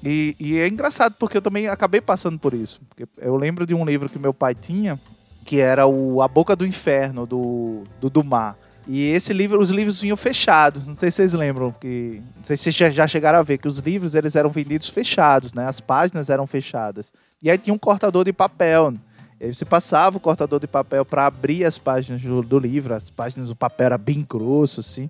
E, 0.04 0.36
e 0.38 0.58
é 0.58 0.68
engraçado 0.68 1.16
porque 1.18 1.38
eu 1.38 1.42
também 1.42 1.66
acabei 1.66 2.00
passando 2.00 2.38
por 2.38 2.54
isso. 2.54 2.80
Eu 3.18 3.36
lembro 3.36 3.66
de 3.66 3.74
um 3.74 3.84
livro 3.84 4.08
que 4.08 4.18
meu 4.18 4.34
pai 4.34 4.54
tinha, 4.54 5.00
que 5.44 5.58
era 5.58 5.86
o 5.86 6.22
A 6.22 6.28
Boca 6.28 6.54
do 6.54 6.66
Inferno, 6.66 7.26
do, 7.26 7.82
do 8.00 8.10
Dumas. 8.10 8.54
E 8.86 9.10
esse 9.12 9.32
livro, 9.32 9.60
os 9.60 9.70
livros 9.70 10.00
vinham 10.00 10.16
fechados. 10.16 10.86
Não 10.86 10.94
sei 10.94 11.10
se 11.10 11.16
vocês 11.16 11.32
lembram, 11.32 11.72
que 11.72 12.20
não 12.36 12.44
sei 12.44 12.56
se 12.56 12.64
vocês 12.70 12.94
já- 12.94 13.06
chegaram 13.08 13.38
a 13.38 13.42
ver 13.42 13.56
que 13.58 13.66
os 13.66 13.78
livros 13.78 14.14
eles 14.14 14.36
eram 14.36 14.50
vendidos 14.50 14.88
fechados, 14.90 15.54
né? 15.54 15.66
As 15.66 15.80
páginas 15.80 16.28
eram 16.28 16.46
fechadas. 16.46 17.12
E 17.42 17.50
aí 17.50 17.56
tinha 17.56 17.72
um 17.72 17.78
cortador 17.78 18.24
de 18.24 18.32
papel. 18.32 18.92
Aí 19.40 19.52
você 19.54 19.64
passava 19.64 20.18
o 20.18 20.20
cortador 20.20 20.60
de 20.60 20.66
papel 20.66 21.04
para 21.04 21.26
abrir 21.26 21.64
as 21.64 21.78
páginas 21.78 22.20
do, 22.22 22.42
do 22.42 22.58
livro. 22.58 22.94
As 22.94 23.08
páginas 23.08 23.48
do 23.48 23.56
papel 23.56 23.86
era 23.86 23.98
bem 23.98 24.24
grosso, 24.28 24.80
assim. 24.80 25.08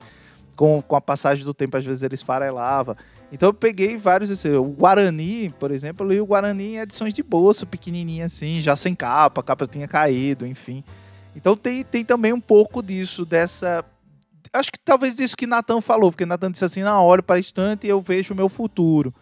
Com, 0.55 0.81
com 0.81 0.95
a 0.95 1.01
passagem 1.01 1.45
do 1.45 1.53
tempo, 1.53 1.77
às 1.77 1.85
vezes 1.85 2.05
ele 2.05 2.15
esfarelava. 2.15 2.97
Então 3.33 3.49
eu 3.49 3.55
peguei 3.55 3.97
vários. 3.97 4.31
Assim, 4.31 4.53
o 4.53 4.63
Guarani, 4.65 5.53
por 5.59 5.73
exemplo, 5.73 6.07
eu 6.07 6.11
li 6.11 6.21
o 6.21 6.27
Guarani 6.27 6.75
em 6.75 6.79
edições 6.79 7.13
de 7.13 7.25
bolso, 7.25 7.67
pequenininha 7.67 8.27
assim, 8.27 8.61
já 8.61 8.77
sem 8.77 8.95
capa, 8.95 9.41
a 9.41 9.45
capa 9.45 9.67
tinha 9.67 9.89
caído, 9.89 10.47
enfim. 10.47 10.85
Então 11.35 11.57
tem, 11.57 11.85
tem 11.85 12.05
também 12.05 12.33
um 12.33 12.41
pouco 12.41 12.83
disso, 12.83 13.25
dessa. 13.25 13.85
Acho 14.53 14.71
que 14.71 14.79
talvez 14.79 15.15
disso 15.15 15.37
que 15.37 15.47
Natan 15.47 15.81
falou, 15.81 16.11
porque 16.11 16.27
Natan 16.27 16.51
disse 16.51 16.65
assim: 16.65 16.83
não, 16.83 17.05
olho 17.05 17.23
para 17.23 17.37
a 17.37 17.41
estante 17.41 17.87
e 17.87 17.91
eu 17.91 18.01
vejo 18.01 18.35
o 18.35 18.37
meu 18.37 18.49
futuro. 18.49 19.13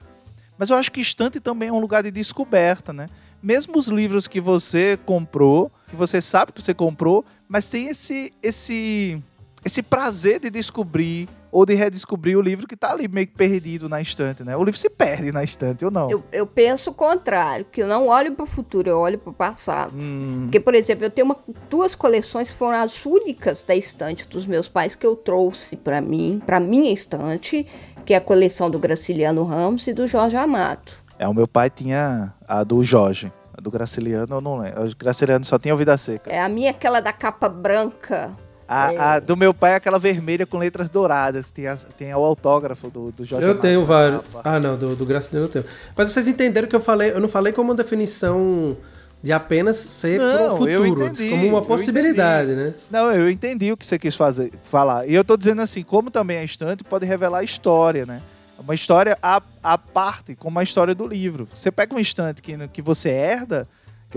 Mas 0.58 0.70
eu 0.70 0.76
acho 0.76 0.92
que 0.92 1.00
estante 1.00 1.40
também 1.40 1.70
é 1.70 1.72
um 1.72 1.80
lugar 1.80 2.02
de 2.02 2.10
descoberta, 2.10 2.92
né? 2.92 3.08
Mesmo 3.42 3.78
os 3.78 3.88
livros 3.88 4.28
que 4.28 4.40
você 4.40 4.98
comprou, 5.04 5.72
que 5.88 5.96
você 5.96 6.20
sabe 6.20 6.52
que 6.52 6.62
você 6.62 6.74
comprou, 6.74 7.24
mas 7.48 7.68
tem 7.68 7.88
esse 7.88 8.32
esse 8.42 9.20
esse 9.64 9.82
prazer 9.82 10.40
de 10.40 10.50
descobrir 10.50 11.28
ou 11.52 11.66
de 11.66 11.74
redescobrir 11.74 12.36
o 12.36 12.40
livro 12.40 12.66
que 12.66 12.74
tá 12.74 12.90
ali 12.92 13.06
meio 13.06 13.26
que 13.26 13.34
perdido 13.34 13.86
na 13.88 14.00
estante, 14.00 14.42
né? 14.42 14.56
O 14.56 14.64
livro 14.64 14.80
se 14.80 14.88
perde 14.88 15.30
na 15.30 15.44
estante 15.44 15.84
ou 15.84 15.90
não? 15.90 16.10
Eu, 16.10 16.24
eu 16.32 16.46
penso 16.46 16.90
o 16.90 16.94
contrário, 16.94 17.66
que 17.70 17.82
eu 17.82 17.86
não 17.86 18.08
olho 18.08 18.32
para 18.32 18.42
o 18.44 18.46
futuro, 18.46 18.88
eu 18.88 18.98
olho 18.98 19.18
para 19.18 19.30
o 19.30 19.34
passado. 19.34 19.92
Hum, 19.94 20.44
Porque, 20.44 20.58
por 20.58 20.74
exemplo, 20.74 21.04
eu 21.04 21.10
tenho 21.10 21.26
uma- 21.26 21.36
duas 21.68 21.94
coleções 21.94 22.50
que 22.50 22.56
foram 22.56 22.78
as 22.78 23.04
únicas 23.04 23.62
da 23.62 23.76
estante 23.76 24.26
dos 24.26 24.46
meus 24.46 24.66
pais 24.66 24.94
que 24.94 25.06
eu 25.06 25.14
trouxe 25.14 25.76
para 25.76 26.00
mim, 26.00 26.42
para 26.46 26.58
minha 26.58 26.90
estante, 26.90 27.66
que 28.06 28.14
é 28.14 28.16
a 28.16 28.20
coleção 28.20 28.70
do 28.70 28.78
Graciliano 28.78 29.44
Ramos 29.44 29.86
e 29.86 29.92
do 29.92 30.06
Jorge 30.08 30.36
Amato. 30.36 30.96
É, 31.18 31.28
o 31.28 31.34
meu 31.34 31.46
pai 31.46 31.68
tinha 31.68 32.32
a 32.48 32.64
do 32.64 32.82
Jorge. 32.82 33.30
A 33.56 33.60
do 33.60 33.70
Graciliano 33.70 34.36
eu 34.36 34.40
não 34.40 34.56
lembro. 34.58 34.84
O 34.86 34.96
Graciliano 34.96 35.44
só 35.44 35.58
tinha 35.58 35.76
Vida 35.76 35.94
Seca. 35.98 36.30
É 36.30 36.40
a 36.40 36.48
minha 36.48 36.70
aquela 36.70 37.00
da 37.00 37.12
capa 37.12 37.46
branca. 37.48 38.30
A, 38.72 39.14
a 39.14 39.20
do 39.20 39.36
meu 39.36 39.52
pai 39.52 39.72
é 39.72 39.74
aquela 39.76 39.98
vermelha 39.98 40.46
com 40.46 40.58
letras 40.58 40.88
douradas, 40.88 41.46
que 41.46 41.52
tem, 41.52 41.66
as- 41.66 41.84
tem 41.96 42.14
o 42.14 42.18
autógrafo 42.24 42.88
do, 42.90 43.10
do 43.12 43.24
Jorge 43.24 43.44
Eu 43.44 43.50
Amado 43.52 43.62
tenho 43.62 43.80
na 43.80 43.86
vários. 43.86 44.22
Ah, 44.42 44.58
não, 44.60 44.76
do, 44.76 44.96
do 44.96 45.04
Graciliano 45.06 45.46
eu 45.46 45.50
tenho. 45.50 45.64
Mas 45.96 46.10
vocês 46.10 46.26
entenderam 46.28 46.66
que 46.68 46.76
eu 46.76 46.80
falei, 46.80 47.10
eu 47.12 47.20
não 47.20 47.28
falei 47.28 47.52
como 47.52 47.70
uma 47.70 47.76
definição 47.76 48.76
de 49.22 49.32
apenas 49.32 49.76
ser 49.76 50.18
pro 50.18 50.26
Não, 50.26 50.68
eu 50.68 50.82
futuro, 50.84 51.04
entendi, 51.06 51.30
como 51.30 51.46
uma 51.48 51.62
possibilidade, 51.62 52.52
né? 52.54 52.74
Não, 52.90 53.12
eu 53.12 53.30
entendi 53.30 53.70
o 53.70 53.76
que 53.76 53.86
você 53.86 53.98
quis 53.98 54.16
fazer, 54.16 54.50
falar. 54.64 55.06
E 55.08 55.14
eu 55.14 55.22
tô 55.24 55.36
dizendo 55.36 55.62
assim, 55.62 55.82
como 55.82 56.10
também 56.10 56.38
a 56.38 56.44
estante 56.44 56.82
pode 56.82 57.06
revelar 57.06 57.42
história, 57.44 58.04
né? 58.04 58.20
Uma 58.58 58.74
história 58.74 59.16
à, 59.22 59.40
à 59.62 59.76
parte, 59.76 60.34
como 60.34 60.58
a 60.58 60.62
história 60.62 60.94
do 60.94 61.06
livro. 61.06 61.48
Você 61.52 61.70
pega 61.70 61.94
um 61.94 61.98
estante 61.98 62.40
que, 62.42 62.56
que 62.68 62.80
você 62.82 63.10
herda, 63.10 63.68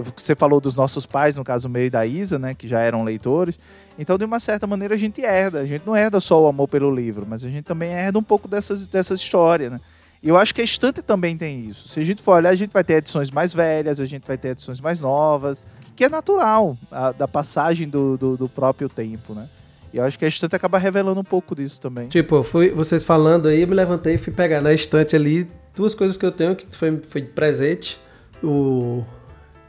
você 0.01 0.35
falou 0.35 0.59
dos 0.61 0.75
nossos 0.75 1.05
pais, 1.05 1.35
no 1.37 1.43
caso 1.43 1.67
o 1.67 1.71
meu 1.71 1.85
e 1.85 1.89
da 1.89 2.05
Isa, 2.05 2.37
né, 2.39 2.53
que 2.53 2.67
já 2.67 2.79
eram 2.81 3.03
leitores. 3.03 3.59
Então, 3.97 4.17
de 4.17 4.25
uma 4.25 4.39
certa 4.39 4.65
maneira, 4.67 4.95
a 4.95 4.97
gente 4.97 5.21
herda. 5.21 5.59
A 5.59 5.65
gente 5.65 5.85
não 5.85 5.95
herda 5.95 6.19
só 6.19 6.41
o 6.43 6.47
amor 6.47 6.67
pelo 6.67 6.93
livro, 6.93 7.25
mas 7.27 7.43
a 7.43 7.49
gente 7.49 7.63
também 7.63 7.91
herda 7.91 8.19
um 8.19 8.23
pouco 8.23 8.47
dessas, 8.47 8.87
dessas 8.87 9.19
histórias, 9.19 9.71
né? 9.71 9.79
E 10.23 10.29
eu 10.29 10.37
acho 10.37 10.55
que 10.55 10.61
a 10.61 10.63
estante 10.63 11.01
também 11.03 11.37
tem 11.37 11.59
isso. 11.69 11.87
Se 11.87 11.99
a 11.99 12.03
gente 12.03 12.21
for 12.21 12.31
olhar, 12.37 12.49
a 12.49 12.55
gente 12.55 12.71
vai 12.71 12.83
ter 12.83 12.93
edições 12.95 13.29
mais 13.29 13.53
velhas, 13.53 13.99
a 13.99 14.05
gente 14.05 14.25
vai 14.25 14.37
ter 14.37 14.49
edições 14.49 14.81
mais 14.81 14.99
novas, 14.99 15.63
que 15.95 16.03
é 16.03 16.09
natural 16.09 16.75
a- 16.91 17.11
da 17.11 17.27
passagem 17.27 17.87
do, 17.87 18.17
do, 18.17 18.35
do 18.35 18.49
próprio 18.49 18.89
tempo, 18.89 19.33
né? 19.35 19.47
E 19.93 19.97
eu 19.97 20.03
acho 20.03 20.17
que 20.17 20.25
a 20.25 20.27
estante 20.27 20.55
acaba 20.55 20.77
revelando 20.79 21.19
um 21.21 21.23
pouco 21.23 21.55
disso 21.55 21.79
também. 21.79 22.07
Tipo, 22.09 22.41
fui, 22.43 22.71
vocês 22.71 23.03
falando 23.03 23.47
aí, 23.47 23.61
eu 23.61 23.67
me 23.67 23.75
levantei 23.75 24.15
e 24.15 24.17
fui 24.17 24.33
pegar 24.33 24.61
na 24.61 24.73
estante 24.73 25.15
ali 25.15 25.47
duas 25.75 25.93
coisas 25.93 26.17
que 26.17 26.25
eu 26.25 26.31
tenho 26.31 26.55
que 26.55 26.65
foi, 26.75 26.99
foi 27.07 27.21
de 27.21 27.27
presente. 27.29 27.97
O 28.43 29.03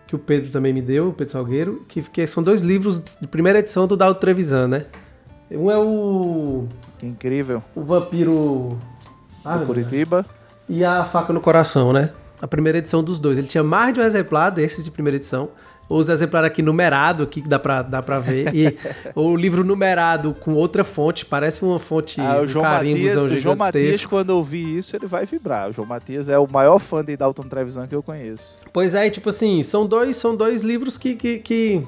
que 0.07 0.15
o 0.15 0.19
Pedro 0.19 0.51
também 0.51 0.73
me 0.73 0.81
deu, 0.83 1.09
o 1.09 1.13
Pedro 1.13 1.33
Salgueiro, 1.33 1.85
que, 1.89 2.01
que 2.03 2.27
são 2.27 2.43
dois 2.43 2.61
livros 2.63 3.01
de 3.21 3.27
primeira 3.27 3.59
edição 3.59 3.87
do 3.87 3.97
Daldo 3.97 4.21
Trevisan, 4.21 4.69
né? 4.69 4.87
Um 5.51 5.71
é 5.71 5.77
o, 5.79 6.67
Que 6.99 7.07
incrível. 7.07 7.63
o 7.75 7.83
Vampiro 7.83 8.79
Ah, 9.45 9.57
do 9.57 9.67
Curitiba. 9.67 10.25
e 10.69 10.85
a 10.85 11.05
Faca 11.05 11.33
no 11.33 11.41
Coração, 11.41 11.93
né? 11.93 12.11
A 12.41 12.47
primeira 12.49 12.79
edição 12.79 13.03
dos 13.03 13.19
dois. 13.19 13.39
Ele 13.39 13.47
tinha 13.47 13.63
mais 13.65 13.95
de 13.95 14.01
um 14.01 14.03
exemplar 14.03 14.51
desses 14.51 14.85
de 14.85 14.91
primeira 14.91 15.17
edição. 15.17 15.49
Os 15.89 16.09
exemplares 16.09 16.49
aqui 16.49 16.63
numerado, 16.63 17.23
aqui 17.23 17.41
que 17.41 17.49
dá 17.49 17.59
pra, 17.59 17.83
dá 17.83 18.03
pra 18.03 18.19
ver. 18.19 18.55
E 18.55 18.77
o 19.15 19.37
livro 19.37 19.65
numerado 19.65 20.35
com 20.35 20.55
outra 20.55 20.83
fonte, 20.83 21.25
parece 21.25 21.65
uma 21.65 21.79
fonte, 21.79 22.21
Ah, 22.21 22.39
o 22.39 22.43
um 22.43 22.49
João, 22.49 22.65
Matias, 22.65 22.99
carimbozão 22.99 23.25
o 23.25 23.41
João 23.41 23.57
Matias, 23.57 24.07
quando 24.07 24.31
ouvir 24.31 24.79
isso, 24.79 24.97
ele 24.97 25.07
vai 25.07 25.25
vibrar. 25.27 25.71
O 25.71 25.73
João 25.73 25.87
Matias 25.87 26.29
é 26.29 26.39
o 26.39 26.47
maior 26.47 26.79
fã 26.79 27.05
de 27.05 27.17
Dalton 27.17 27.45
Trevisan 27.45 27.87
que 27.87 27.95
eu 27.95 28.03
conheço. 28.03 28.57
Pois 28.73 28.95
é, 28.95 29.07
e 29.07 29.11
tipo 29.11 29.29
assim, 29.29 29.63
são 29.63 29.87
dois, 29.87 30.17
são 30.17 30.35
dois 30.35 30.63
livros 30.63 30.99
que, 30.99 31.15
que, 31.15 31.39
que, 31.39 31.87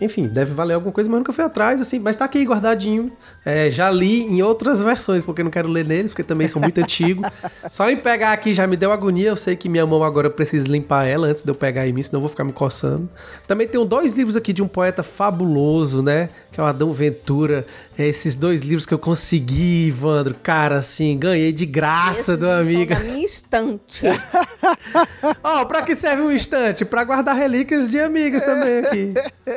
enfim, 0.00 0.26
deve 0.26 0.52
valer 0.52 0.74
alguma 0.74 0.92
coisa, 0.92 1.08
mas 1.08 1.18
nunca 1.18 1.32
fui 1.32 1.42
atrás, 1.42 1.80
assim, 1.80 1.98
mas 1.98 2.16
tá 2.16 2.26
aqui 2.26 2.44
guardadinho. 2.44 3.10
É, 3.44 3.70
já 3.70 3.90
li 3.90 4.22
em 4.22 4.42
outras 4.42 4.82
versões, 4.82 5.24
porque 5.24 5.40
eu 5.40 5.44
não 5.44 5.50
quero 5.50 5.68
ler 5.68 5.86
neles, 5.86 6.10
porque 6.10 6.22
também 6.22 6.46
são 6.46 6.60
muito 6.60 6.78
antigos. 6.78 7.26
Só 7.70 7.88
em 7.90 7.96
pegar 7.96 8.32
aqui 8.32 8.52
já 8.52 8.66
me 8.66 8.76
deu 8.76 8.92
agonia, 8.92 9.28
eu 9.28 9.36
sei 9.36 9.56
que 9.56 9.68
minha 9.68 9.86
mão 9.86 10.02
agora 10.02 10.28
precisa 10.28 10.68
limpar 10.68 11.06
ela 11.06 11.28
antes 11.28 11.42
de 11.42 11.50
eu 11.50 11.54
pegar 11.54 11.88
em 11.88 11.92
mim, 11.92 12.02
senão 12.02 12.18
eu 12.18 12.22
vou 12.22 12.28
ficar 12.28 12.44
me 12.44 12.52
coçando. 12.52 13.08
Também 13.46 13.66
tenho 13.66 13.84
dois 13.84 14.12
livros 14.12 14.36
aqui 14.36 14.52
de 14.52 14.62
um 14.62 14.68
poeta 14.68 15.02
fabuloso, 15.02 16.02
né, 16.02 16.28
que 16.52 16.60
é 16.60 16.62
o 16.62 16.66
Adão 16.66 16.92
Ventura. 16.92 17.66
É, 17.98 18.06
esses 18.06 18.34
dois 18.34 18.60
livros 18.62 18.84
que 18.84 18.92
eu 18.92 18.98
consegui, 18.98 19.86
Ivandro, 19.86 20.34
cara, 20.42 20.78
assim, 20.78 21.16
ganhei 21.18 21.50
de 21.50 21.64
graça 21.64 22.32
Esses 22.32 22.38
do 22.38 22.50
amigo. 22.50 22.94
são 22.94 23.02
da 23.06 23.10
minha 23.12 23.24
estante. 23.24 24.02
Ó, 25.42 25.64
pra 25.64 25.82
que 25.82 25.94
serve 25.96 26.22
um 26.22 26.30
instante? 26.30 26.84
Pra 26.84 27.04
guardar 27.04 27.34
relíquias 27.36 27.88
de 27.88 27.98
amigas 27.98 28.42
também 28.42 28.80
aqui. 28.80 29.14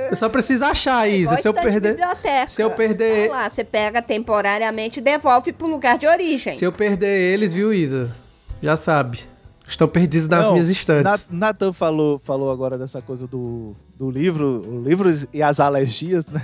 Eu 0.10 0.16
só 0.16 0.30
preciso 0.30 0.64
achar, 0.64 1.08
Isa. 1.10 1.36
Se 1.36 1.48
eu 1.48 1.52
estante 1.52 1.70
perder. 1.72 1.90
biblioteca. 1.96 2.48
se 2.48 2.62
eu 2.62 2.72
perder- 2.72 3.30
Vai 3.30 3.44
lá, 3.44 3.50
você 3.50 3.64
pega 3.64 4.02
temporariamente 4.02 5.00
e 5.00 5.04
devolve 5.04 5.52
pro 5.52 5.68
lugar 5.68 5.98
de 5.98 6.08
origem. 6.08 6.54
Se 6.54 6.64
eu 6.66 6.72
perder 6.72 7.34
eles, 7.34 7.54
viu, 7.54 7.74
Isa? 7.74 8.16
Já 8.62 8.76
sabe. 8.76 9.20
Estão 9.68 9.88
perdidos 9.88 10.28
nas 10.28 10.46
Não, 10.46 10.54
minhas 10.54 10.70
estantes. 10.70 11.28
Na- 11.30 11.48
Nathan 11.48 11.72
falou, 11.74 12.18
falou 12.20 12.52
agora 12.52 12.78
dessa 12.78 13.02
coisa 13.02 13.28
do, 13.28 13.76
do 13.98 14.10
livro, 14.10 14.64
o 14.66 14.82
livro 14.84 15.10
e 15.34 15.44
as 15.44 15.60
alergias, 15.60 16.26
né? 16.26 16.42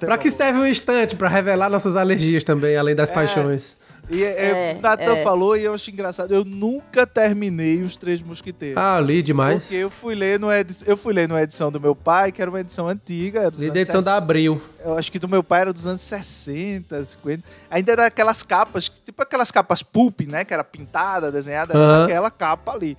Pra 0.00 0.18
que 0.18 0.30
falou. 0.30 0.36
serve 0.36 0.58
um 0.60 0.66
instante? 0.66 1.16
Pra 1.16 1.28
revelar 1.28 1.68
nossas 1.68 1.96
alergias 1.96 2.44
também, 2.44 2.76
além 2.76 2.94
das 2.94 3.10
paixões. 3.10 3.76
E 4.10 4.24
é, 4.24 4.70
É, 4.70 4.78
Nathan 4.80 5.16
é. 5.16 5.22
falou 5.22 5.54
e 5.54 5.64
eu 5.64 5.74
acho 5.74 5.90
engraçado. 5.90 6.32
Eu 6.34 6.42
nunca 6.42 7.06
terminei 7.06 7.82
os 7.82 7.94
Três 7.94 8.22
Mosquiteiros. 8.22 8.78
Ah, 8.78 8.98
li 8.98 9.20
demais. 9.22 9.64
Porque 9.64 9.74
eu 9.76 9.90
fui 9.90 10.14
ler 10.14 10.40
no 10.40 10.50
edi- 10.50 10.78
eu 10.86 10.96
fui 10.96 11.12
ler 11.12 11.28
numa 11.28 11.42
edição 11.42 11.70
do 11.70 11.78
meu 11.78 11.94
pai, 11.94 12.32
que 12.32 12.40
era 12.40 12.50
uma 12.50 12.60
edição 12.60 12.88
antiga. 12.88 13.40
era 13.40 13.52
Li 13.54 13.70
da 13.70 13.80
edição 13.80 14.02
da 14.02 14.16
Abril. 14.16 14.58
Eu 14.82 14.96
acho 14.96 15.12
que 15.12 15.18
do 15.18 15.28
meu 15.28 15.42
pai 15.44 15.60
era 15.60 15.72
dos 15.74 15.86
anos 15.86 16.00
60, 16.00 17.04
50. 17.04 17.42
Ainda 17.70 17.92
era 17.92 18.06
aquelas 18.06 18.42
capas, 18.42 18.88
tipo 18.88 19.22
aquelas 19.22 19.50
capas 19.50 19.82
pulp, 19.82 20.22
né? 20.22 20.42
Que 20.42 20.54
era 20.54 20.64
pintada, 20.64 21.30
desenhada, 21.30 21.74
era 21.74 21.82
Aham. 21.84 22.04
aquela 22.04 22.30
capa 22.30 22.72
ali. 22.72 22.96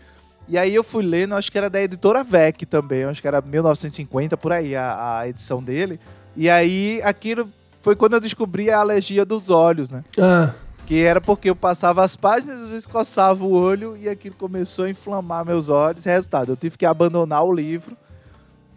E 0.47 0.57
aí 0.59 0.73
eu 0.75 0.83
fui 0.83 1.03
lendo, 1.03 1.33
acho 1.35 1.51
que 1.51 1.57
era 1.57 1.69
da 1.71 1.81
editora 1.81 2.23
VEC 2.23 2.65
também, 2.67 3.03
acho 3.05 3.21
que 3.21 3.27
era 3.27 3.39
1950 3.41 4.35
por 4.37 4.51
aí 4.51 4.75
a, 4.75 5.19
a 5.19 5.27
edição 5.27 5.61
dele. 5.63 5.99
E 6.39 6.49
aí 6.49 7.01
aquilo 7.03 7.49
foi 7.81 7.95
quando 7.95 8.13
eu 8.13 8.19
descobri 8.19 8.69
a 8.71 8.79
alergia 8.79 9.25
dos 9.25 9.49
olhos, 9.49 9.91
né? 9.91 10.03
Ah, 10.17 10.53
Que 10.85 11.03
era 11.03 11.19
porque 11.19 11.49
eu 11.49 11.55
passava 11.55 12.01
as 12.03 12.15
páginas, 12.15 12.61
às 12.63 12.67
vezes 12.69 12.85
coçava 12.85 13.43
o 13.43 13.51
olho 13.51 13.97
e 13.97 14.07
aquilo 14.07 14.35
começou 14.35 14.85
a 14.85 14.89
inflamar 14.89 15.45
meus 15.45 15.67
olhos. 15.67 16.05
Resultado, 16.05 16.53
eu 16.53 16.55
tive 16.57 16.77
que 16.77 16.85
abandonar 16.85 17.43
o 17.43 17.53
livro. 17.53 17.95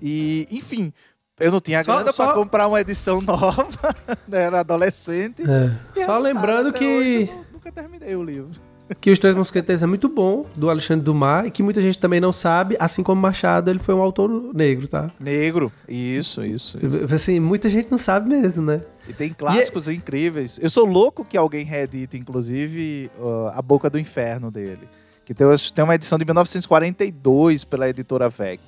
E, 0.00 0.46
enfim, 0.50 0.92
eu 1.38 1.52
não 1.52 1.60
tinha 1.60 1.82
Só- 1.84 1.94
grana 1.96 2.12
só- 2.12 2.24
pra 2.26 2.34
comprar 2.34 2.66
uma 2.66 2.80
edição 2.80 3.20
nova, 3.22 3.94
né? 4.28 4.42
era 4.42 4.60
adolescente. 4.60 5.42
É. 5.42 5.46
Só 5.46 5.70
resultado, 5.94 6.22
lembrando 6.22 6.72
que, 6.72 6.84
hoje 6.84 7.20
eu 7.30 7.36
nu- 7.36 7.46
nunca 7.52 7.70
terminei 7.72 8.16
o 8.16 8.22
livro. 8.24 8.50
Que 9.00 9.10
Os 9.10 9.18
Três 9.18 9.34
Mosqueteiros 9.34 9.82
é 9.82 9.86
muito 9.86 10.08
bom, 10.08 10.46
do 10.54 10.68
Alexandre 10.68 11.04
Dumas, 11.04 11.46
e 11.46 11.50
que 11.50 11.62
muita 11.62 11.80
gente 11.80 11.98
também 11.98 12.20
não 12.20 12.32
sabe, 12.32 12.76
assim 12.78 13.02
como 13.02 13.20
Machado, 13.20 13.70
ele 13.70 13.78
foi 13.78 13.94
um 13.94 14.02
autor 14.02 14.28
negro, 14.54 14.86
tá? 14.86 15.10
Negro. 15.18 15.72
Isso, 15.88 16.44
isso. 16.44 16.78
isso. 16.84 17.14
Assim, 17.14 17.40
muita 17.40 17.68
gente 17.68 17.90
não 17.90 17.98
sabe 17.98 18.28
mesmo, 18.28 18.64
né? 18.64 18.82
E 19.08 19.12
tem 19.12 19.32
clássicos 19.32 19.88
incríveis. 19.88 20.58
Eu 20.62 20.70
sou 20.70 20.86
louco 20.86 21.24
que 21.24 21.36
alguém 21.36 21.64
reedite, 21.64 22.16
inclusive, 22.16 23.10
uh, 23.18 23.48
A 23.54 23.62
Boca 23.62 23.90
do 23.90 23.98
Inferno 23.98 24.50
dele. 24.50 24.88
Que 25.24 25.34
tem, 25.34 25.46
tem 25.74 25.84
uma 25.84 25.94
edição 25.94 26.18
de 26.18 26.24
1942 26.24 27.64
pela 27.64 27.88
editora 27.88 28.28
VEC 28.28 28.60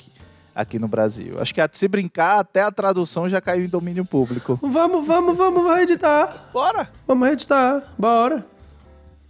aqui 0.55 0.79
no 0.79 0.87
Brasil. 0.87 1.41
Acho 1.41 1.53
que 1.53 1.61
se 1.73 1.89
brincar, 1.89 2.39
até 2.39 2.63
a 2.63 2.71
tradução 2.71 3.29
já 3.29 3.41
caiu 3.41 3.65
em 3.65 3.69
domínio 3.69 4.05
público. 4.05 4.59
Vamos, 4.63 5.07
vamos, 5.07 5.37
vamos 5.37 5.75
reeditar. 5.75 6.51
Bora! 6.53 6.89
Vamos 7.07 7.27
reeditar. 7.27 7.83
Bora. 7.99 8.54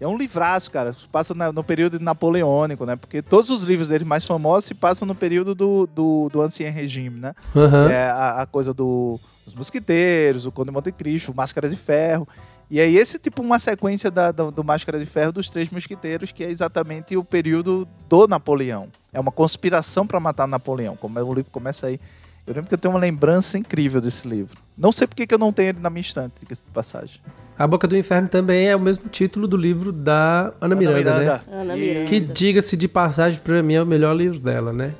É 0.00 0.06
um 0.08 0.16
livraço, 0.18 0.70
cara. 0.70 0.94
Passa 1.10 1.34
na- 1.34 1.52
no 1.52 1.62
período 1.64 1.98
napoleônico, 2.00 2.84
né? 2.84 2.96
Porque 2.96 3.22
todos 3.22 3.48
os 3.50 3.62
livros 3.62 3.88
dele 3.88 4.04
mais 4.04 4.24
famosos 4.24 4.64
se 4.66 4.74
passam 4.74 5.06
no 5.06 5.14
período 5.14 5.54
do, 5.54 5.86
do, 5.86 6.28
do 6.32 6.42
Ancien 6.42 6.70
Regime, 6.70 7.20
né? 7.20 7.34
Aham. 7.54 7.88
É 7.90 8.08
a, 8.10 8.42
a 8.42 8.46
coisa 8.46 8.74
do, 8.74 9.18
dos 9.44 9.54
mosquiteiros, 9.54 10.46
o 10.46 10.52
Conde 10.52 10.68
de 10.68 10.72
Monte 10.74 10.92
Cristo, 10.92 11.32
Máscara 11.34 11.68
de 11.68 11.76
Ferro. 11.76 12.26
E 12.70 12.80
aí 12.80 12.96
esse 12.96 13.18
tipo 13.18 13.40
uma 13.42 13.58
sequência 13.58 14.10
da- 14.10 14.32
do, 14.32 14.50
do 14.50 14.64
Máscara 14.64 14.98
de 14.98 15.06
Ferro 15.06 15.32
dos 15.32 15.48
Três 15.48 15.70
Mosquiteiros, 15.70 16.32
que 16.32 16.42
é 16.42 16.50
exatamente 16.50 17.16
o 17.16 17.22
período 17.24 17.86
do 18.08 18.26
Napoleão. 18.26 18.88
É 19.12 19.20
uma 19.20 19.30
conspiração 19.30 20.06
para 20.06 20.18
matar 20.18 20.48
Napoleão. 20.48 20.96
Como 20.96 21.18
é, 21.18 21.22
o 21.22 21.32
livro 21.32 21.50
começa 21.52 21.86
aí. 21.86 22.00
Eu 22.46 22.52
lembro 22.54 22.68
que 22.68 22.74
eu 22.74 22.78
tenho 22.78 22.92
uma 22.92 23.00
lembrança 23.00 23.56
incrível 23.56 24.00
desse 24.00 24.28
livro. 24.28 24.58
Não 24.76 24.92
sei 24.92 25.06
porque 25.06 25.26
que 25.26 25.34
eu 25.34 25.38
não 25.38 25.52
tenho 25.52 25.70
ele 25.70 25.80
na 25.80 25.88
minha 25.88 26.02
estante, 26.02 26.32
diga-se 26.40 26.64
de 26.64 26.70
passagem. 26.70 27.20
A 27.58 27.66
Boca 27.66 27.86
do 27.88 27.96
Inferno 27.96 28.28
também 28.28 28.66
é 28.68 28.76
o 28.76 28.80
mesmo 28.80 29.08
título 29.08 29.46
do 29.48 29.56
livro 29.56 29.90
da 29.92 30.52
Ana, 30.60 30.74
Miranda, 30.74 31.18
né? 31.20 31.40
Ana 31.50 31.76
Miranda. 31.76 32.06
Que, 32.06 32.20
diga-se 32.20 32.76
de 32.76 32.86
passagem, 32.88 33.40
pra 33.42 33.62
mim 33.62 33.74
é 33.74 33.82
o 33.82 33.86
melhor 33.86 34.14
livro 34.14 34.40
dela, 34.40 34.72
né? 34.72 34.94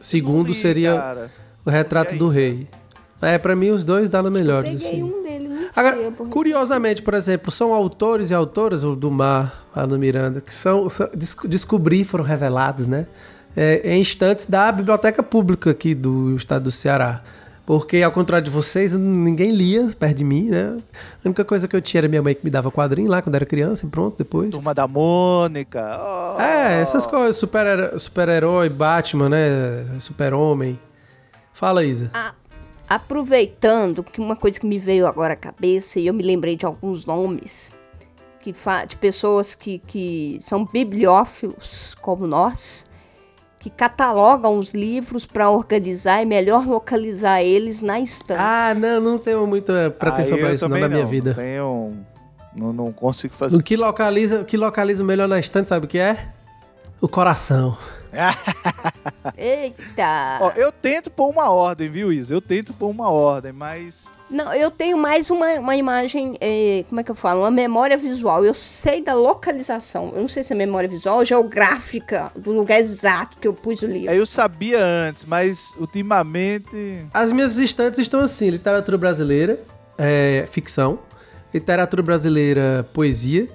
Segundo 0.00 0.48
li, 0.48 0.54
seria 0.54 0.94
cara. 0.98 1.30
O 1.64 1.70
Retrato 1.70 2.14
do? 2.16 2.28
Rei. 2.28 2.68
É, 3.22 3.38
pra 3.38 3.56
mim 3.56 3.70
os 3.70 3.84
dois 3.84 4.08
dela 4.10 4.30
melhores, 4.30 4.72
Peguei 4.82 4.88
assim. 4.88 5.02
um 5.02 5.22
dele, 5.22 5.48
não 5.48 5.68
Agora, 5.74 5.96
sei, 5.96 6.06
eu- 6.08 6.12
curiosamente, 6.12 7.00
por 7.00 7.14
exemplo, 7.14 7.50
são 7.50 7.72
autores 7.72 8.30
e 8.30 8.34
autoras, 8.34 8.84
o 8.84 8.94
do 8.94 9.10
Mar, 9.10 9.64
a 9.74 9.82
Ana 9.84 9.96
Miranda, 9.96 10.42
que 10.42 10.52
são, 10.52 10.86
são 10.90 11.08
des- 11.14 11.34
descobri, 11.46 12.04
foram 12.04 12.22
revelados, 12.24 12.86
né? 12.86 13.06
É, 13.56 13.94
em 13.94 14.00
instantes 14.00 14.46
da 14.46 14.70
biblioteca 14.72 15.22
pública 15.22 15.70
aqui 15.70 15.94
do 15.94 16.34
estado 16.36 16.64
do 16.64 16.70
Ceará. 16.72 17.22
Porque, 17.66 18.02
ao 18.02 18.12
contrário 18.12 18.44
de 18.44 18.50
vocês, 18.50 18.94
ninguém 18.94 19.50
lia 19.50 19.88
perto 19.98 20.16
de 20.18 20.24
mim, 20.24 20.50
né? 20.50 20.76
A 21.24 21.28
única 21.28 21.44
coisa 21.46 21.66
que 21.66 21.74
eu 21.74 21.80
tinha 21.80 22.00
era 22.00 22.08
minha 22.08 22.20
mãe 22.20 22.34
que 22.34 22.44
me 22.44 22.50
dava 22.50 22.70
quadrinho 22.70 23.08
lá 23.08 23.22
quando 23.22 23.36
era 23.36 23.46
criança 23.46 23.86
e 23.86 23.88
pronto, 23.88 24.16
depois. 24.18 24.50
Turma 24.50 24.74
da 24.74 24.86
Mônica. 24.86 25.80
oh. 25.98 26.38
É, 26.38 26.82
essas 26.82 27.06
coisas, 27.06 27.36
super- 27.36 27.98
super-herói, 27.98 28.68
Batman, 28.68 29.30
né? 29.30 29.86
Super-homem. 29.98 30.78
Fala, 31.54 31.82
Isa. 31.84 32.10
Aproveitando 32.86 34.02
que 34.04 34.20
uma 34.20 34.36
coisa 34.36 34.60
que 34.60 34.66
me 34.66 34.78
veio 34.78 35.06
agora 35.06 35.32
à 35.32 35.36
cabeça 35.36 35.98
e 35.98 36.06
eu 36.06 36.12
me 36.12 36.22
lembrei 36.22 36.56
de 36.56 36.66
alguns 36.66 37.06
nomes 37.06 37.72
que 38.40 38.52
fa- 38.52 38.84
de 38.84 38.94
pessoas 38.96 39.54
que, 39.54 39.78
que 39.78 40.38
são 40.42 40.66
bibliófilos 40.66 41.94
como 42.02 42.26
nós, 42.26 42.84
que 43.64 43.70
catalogam 43.70 44.58
os 44.58 44.74
livros 44.74 45.24
para 45.24 45.48
organizar 45.48 46.22
e 46.22 46.26
melhor 46.26 46.66
localizar 46.66 47.42
eles 47.42 47.80
na 47.80 47.98
estante. 47.98 48.38
Ah, 48.38 48.74
não, 48.74 49.00
não 49.00 49.18
tenho 49.18 49.46
muita 49.46 49.90
pretensão 49.98 50.34
Aí 50.34 50.42
pra 50.42 50.50
eu 50.50 50.54
isso 50.54 50.68
não 50.68 50.76
também 50.76 50.82
na 50.82 50.88
minha 50.90 51.02
não, 51.04 51.10
vida. 51.10 51.30
Não, 51.30 51.36
tenho, 51.42 51.96
não, 52.54 52.72
não 52.74 52.92
consigo 52.92 53.32
fazer. 53.32 53.56
O 53.56 53.62
que 53.62 53.74
localiza, 53.74 54.42
o 54.42 54.44
que 54.44 54.58
localiza 54.58 55.02
melhor 55.02 55.26
na 55.26 55.38
estante, 55.38 55.70
sabe 55.70 55.86
o 55.86 55.88
que 55.88 55.96
é? 55.96 56.28
O 57.04 57.08
coração. 57.08 57.76
Eita! 59.36 60.38
Ó, 60.40 60.50
eu 60.56 60.72
tento 60.72 61.10
pôr 61.10 61.28
uma 61.28 61.50
ordem, 61.50 61.86
viu, 61.86 62.10
Isa? 62.10 62.32
Eu 62.32 62.40
tento 62.40 62.72
pôr 62.72 62.88
uma 62.88 63.10
ordem, 63.10 63.52
mas. 63.52 64.06
Não, 64.30 64.54
eu 64.54 64.70
tenho 64.70 64.96
mais 64.96 65.28
uma, 65.28 65.52
uma 65.60 65.76
imagem, 65.76 66.38
eh, 66.40 66.82
como 66.88 67.02
é 67.02 67.04
que 67.04 67.10
eu 67.10 67.14
falo? 67.14 67.40
Uma 67.42 67.50
memória 67.50 67.98
visual. 67.98 68.42
Eu 68.42 68.54
sei 68.54 69.02
da 69.02 69.12
localização. 69.12 70.14
Eu 70.14 70.22
não 70.22 70.28
sei 70.28 70.42
se 70.42 70.54
é 70.54 70.56
memória 70.56 70.88
visual 70.88 71.18
ou 71.18 71.26
geográfica 71.26 72.32
do 72.34 72.52
lugar 72.52 72.80
exato 72.80 73.36
que 73.36 73.46
eu 73.46 73.52
pus 73.52 73.82
o 73.82 73.86
livro. 73.86 74.10
É, 74.10 74.18
Eu 74.18 74.24
sabia 74.24 74.82
antes, 74.82 75.26
mas 75.26 75.76
ultimamente. 75.78 77.06
As 77.12 77.32
minhas 77.32 77.58
estantes 77.58 78.00
estão 78.00 78.20
assim: 78.20 78.48
literatura 78.48 78.96
brasileira, 78.96 79.60
é, 79.98 80.46
ficção, 80.50 81.00
literatura 81.52 82.02
brasileira, 82.02 82.88
poesia. 82.94 83.46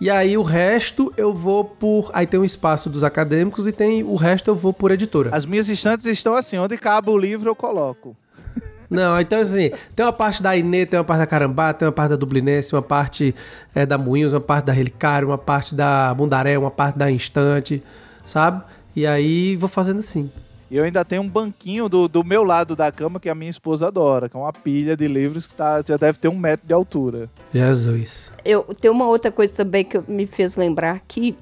E 0.00 0.10
aí 0.10 0.36
o 0.36 0.42
resto 0.42 1.12
eu 1.16 1.32
vou 1.32 1.64
por. 1.64 2.10
Aí 2.12 2.26
tem 2.26 2.40
um 2.40 2.44
espaço 2.44 2.90
dos 2.90 3.04
acadêmicos 3.04 3.66
e 3.66 3.72
tem 3.72 4.02
o 4.02 4.16
resto 4.16 4.48
eu 4.48 4.54
vou 4.54 4.72
por 4.72 4.90
editora. 4.90 5.30
As 5.32 5.46
minhas 5.46 5.68
estantes 5.68 6.06
estão 6.06 6.34
assim, 6.34 6.58
onde 6.58 6.76
cabe 6.76 7.10
o 7.10 7.16
livro 7.16 7.48
eu 7.48 7.54
coloco. 7.54 8.16
Não, 8.92 9.18
então 9.18 9.40
assim, 9.40 9.70
tem 9.96 10.04
uma 10.04 10.12
parte 10.12 10.42
da 10.42 10.54
Inê, 10.54 10.84
tem 10.84 10.98
uma 10.98 11.04
parte 11.04 11.20
da 11.20 11.26
Carambá, 11.26 11.72
tem 11.72 11.86
uma 11.86 11.92
parte 11.92 12.10
da 12.10 12.16
Dublinense, 12.16 12.74
uma 12.74 12.82
parte 12.82 13.34
é, 13.74 13.86
da 13.86 13.96
Moinhos, 13.96 14.34
uma 14.34 14.40
parte 14.40 14.66
da 14.66 14.72
Relicário, 14.72 15.28
uma 15.28 15.38
parte 15.38 15.74
da 15.74 16.12
Bundaré, 16.12 16.58
uma 16.58 16.70
parte 16.70 16.98
da 16.98 17.10
Instante, 17.10 17.82
sabe? 18.22 18.62
E 18.94 19.06
aí 19.06 19.56
vou 19.56 19.68
fazendo 19.68 20.00
assim. 20.00 20.30
E 20.72 20.76
eu 20.78 20.84
ainda 20.84 21.04
tenho 21.04 21.20
um 21.20 21.28
banquinho 21.28 21.86
do, 21.86 22.08
do 22.08 22.24
meu 22.24 22.42
lado 22.42 22.74
da 22.74 22.90
cama 22.90 23.20
que 23.20 23.28
a 23.28 23.34
minha 23.34 23.50
esposa 23.50 23.88
adora, 23.88 24.26
que 24.26 24.34
é 24.34 24.40
uma 24.40 24.54
pilha 24.54 24.96
de 24.96 25.06
livros 25.06 25.46
que 25.46 25.54
tá, 25.54 25.82
já 25.86 25.98
deve 25.98 26.18
ter 26.18 26.28
um 26.28 26.38
metro 26.38 26.66
de 26.66 26.72
altura. 26.72 27.28
Jesus. 27.52 28.32
Eu 28.42 28.62
tem 28.80 28.90
uma 28.90 29.06
outra 29.06 29.30
coisa 29.30 29.52
também 29.52 29.84
que 29.84 30.00
me 30.10 30.26
fez 30.26 30.56
lembrar 30.56 30.92
aqui. 30.92 31.36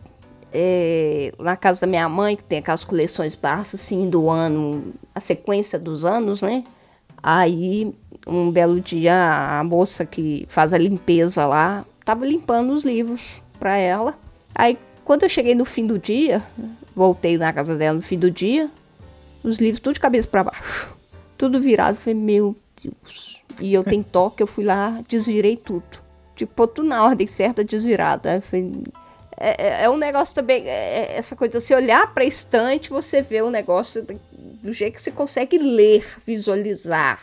é, 0.52 1.32
na 1.38 1.56
casa 1.56 1.82
da 1.82 1.86
minha 1.86 2.08
mãe, 2.08 2.36
que 2.36 2.42
tem 2.42 2.58
aquelas 2.58 2.82
coleções 2.82 3.36
baixas, 3.36 3.80
assim, 3.80 4.10
do 4.10 4.28
ano, 4.28 4.92
a 5.14 5.20
sequência 5.20 5.78
dos 5.78 6.04
anos, 6.04 6.42
né? 6.42 6.64
Aí, 7.22 7.94
um 8.26 8.50
belo 8.50 8.80
dia, 8.80 9.14
a 9.60 9.62
moça 9.62 10.04
que 10.04 10.44
faz 10.48 10.72
a 10.72 10.78
limpeza 10.78 11.46
lá, 11.46 11.84
tava 12.04 12.26
limpando 12.26 12.72
os 12.72 12.84
livros 12.84 13.22
pra 13.60 13.76
ela. 13.76 14.18
Aí, 14.56 14.76
quando 15.04 15.22
eu 15.22 15.28
cheguei 15.28 15.54
no 15.54 15.64
fim 15.64 15.86
do 15.86 16.00
dia, 16.00 16.42
voltei 16.96 17.38
na 17.38 17.52
casa 17.52 17.76
dela 17.76 17.96
no 17.96 18.02
fim 18.02 18.18
do 18.18 18.28
dia, 18.28 18.68
os 19.42 19.58
livros 19.58 19.80
tudo 19.80 19.94
de 19.94 20.00
cabeça 20.00 20.28
pra 20.28 20.44
baixo. 20.44 20.88
Tudo 21.36 21.60
virado. 21.60 21.96
Eu 21.96 22.00
Falei, 22.00 22.14
meu 22.18 22.56
Deus. 22.82 23.38
E 23.60 23.72
eu 23.74 23.82
tenho 23.84 24.04
toque, 24.10 24.42
eu 24.42 24.46
fui 24.46 24.64
lá, 24.64 25.00
desvirei 25.08 25.56
tudo. 25.56 25.84
Tipo, 26.36 26.66
tudo 26.66 26.88
na 26.88 27.04
ordem 27.04 27.26
certa, 27.26 27.62
desvirada. 27.64 28.40
Falei, 28.40 28.72
é, 29.36 29.66
é- 29.68 29.84
é 29.84 29.90
um 29.90 29.96
negócio 29.96 30.34
também, 30.34 30.66
é- 30.66 31.12
é 31.12 31.16
essa 31.16 31.34
coisa, 31.36 31.60
se 31.60 31.74
olhar 31.74 32.12
pra 32.14 32.24
estante, 32.24 32.90
você 32.90 33.20
vê 33.22 33.42
o 33.42 33.50
negócio 33.50 34.02
do, 34.02 34.20
do 34.62 34.72
jeito 34.72 34.94
que 34.94 35.02
você 35.02 35.10
consegue 35.10 35.58
ler, 35.58 36.06
visualizar. 36.26 37.18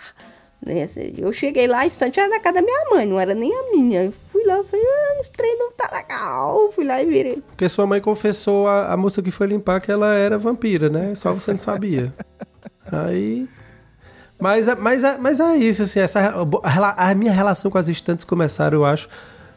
Eu 1.18 1.32
cheguei 1.34 1.68
lá, 1.68 1.80
a 1.80 1.86
estante 1.88 2.20
era 2.20 2.30
da 2.30 2.40
casa 2.40 2.56
da 2.56 2.62
minha 2.62 2.90
mãe, 2.92 3.06
não 3.06 3.20
era 3.20 3.34
nem 3.34 3.52
a 3.54 3.72
minha. 3.72 4.06
Eu 4.06 4.14
fui 4.32 4.44
lá, 4.46 4.64
falei, 4.64 4.86
ah, 4.86 5.18
esse 5.20 5.32
trem 5.32 5.58
não 5.58 5.72
tá 5.72 5.90
legal. 5.96 6.72
Fui 6.74 6.86
lá 6.86 7.02
e 7.02 7.06
virei. 7.06 7.42
Porque 7.48 7.68
sua 7.70 7.86
mãe 7.86 8.00
confessou 8.00 8.68
a, 8.68 8.92
a 8.94 8.98
moça 8.98 9.22
que 9.22 9.32
foi 9.32 9.48
limpar 9.48 9.82
que 9.82 9.92
ela 9.92 10.14
era 10.14 10.38
vampira, 10.38 10.90
né? 10.90 11.14
Só 11.16 11.34
você 11.34 11.52
não 11.52 11.58
sabia. 11.58 12.14
Aí. 12.92 13.48
Mas, 14.40 14.68
é- 14.68 14.76
mas, 14.76 15.04
é- 15.04 15.18
mas 15.18 15.40
é 15.40 15.56
isso, 15.56 15.82
assim, 15.84 16.00
essa, 16.00 16.20
a, 16.64 17.10
a 17.10 17.16
minha 17.16 17.32
relação 17.32 17.72
com 17.72 17.78
as 17.78 17.88
estantes 17.88 18.24
começaram, 18.24 18.78
eu 18.80 18.86
acho, 18.86 19.10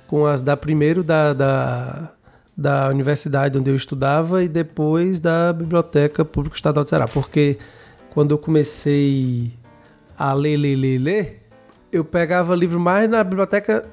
com 0.06 0.24
as 0.26 0.42
da 0.42 0.56
primeiro 0.56 1.04
da, 1.04 1.32
da, 1.34 2.12
da 2.56 2.88
universidade 2.88 3.58
onde 3.58 3.70
eu 3.70 3.76
estudava 3.76 4.42
e 4.42 4.48
depois 4.48 5.20
da 5.20 5.52
Biblioteca 5.52 6.24
Pública 6.24 6.56
Estadual 6.56 6.82
de 6.84 6.90
Ceará. 6.90 7.06
Porque 7.06 7.58
quando 8.14 8.30
eu 8.32 8.38
comecei 8.38 9.52
a 10.20 10.34
ler, 10.34 10.58
ler, 10.58 10.76
ler, 10.76 10.98
ler, 10.98 11.48
eu 11.90 12.04
pegava 12.04 12.54
livro 12.54 12.78
mais 12.78 13.08
na 13.08 13.24
biblioteca. 13.24 13.88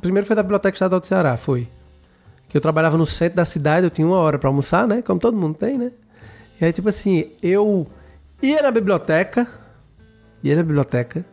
Primeiro 0.00 0.24
foi 0.24 0.36
da 0.36 0.42
Biblioteca 0.42 0.76
Estadual 0.76 1.00
de 1.00 1.08
Ceará, 1.08 1.36
foi 1.36 1.68
que 2.48 2.56
eu 2.58 2.60
trabalhava 2.60 2.98
no 2.98 3.06
centro 3.06 3.36
da 3.36 3.46
cidade, 3.46 3.86
eu 3.86 3.90
tinha 3.90 4.06
uma 4.06 4.18
hora 4.18 4.38
pra 4.38 4.50
almoçar, 4.50 4.86
né? 4.86 5.00
Como 5.00 5.18
todo 5.18 5.34
mundo 5.34 5.56
tem, 5.56 5.78
né? 5.78 5.90
E 6.60 6.64
aí, 6.66 6.70
tipo 6.70 6.86
assim, 6.86 7.30
eu 7.42 7.86
ia 8.42 8.60
na 8.60 8.70
biblioteca, 8.70 9.48
ia 10.44 10.54
na 10.54 10.62
biblioteca, 10.62 11.24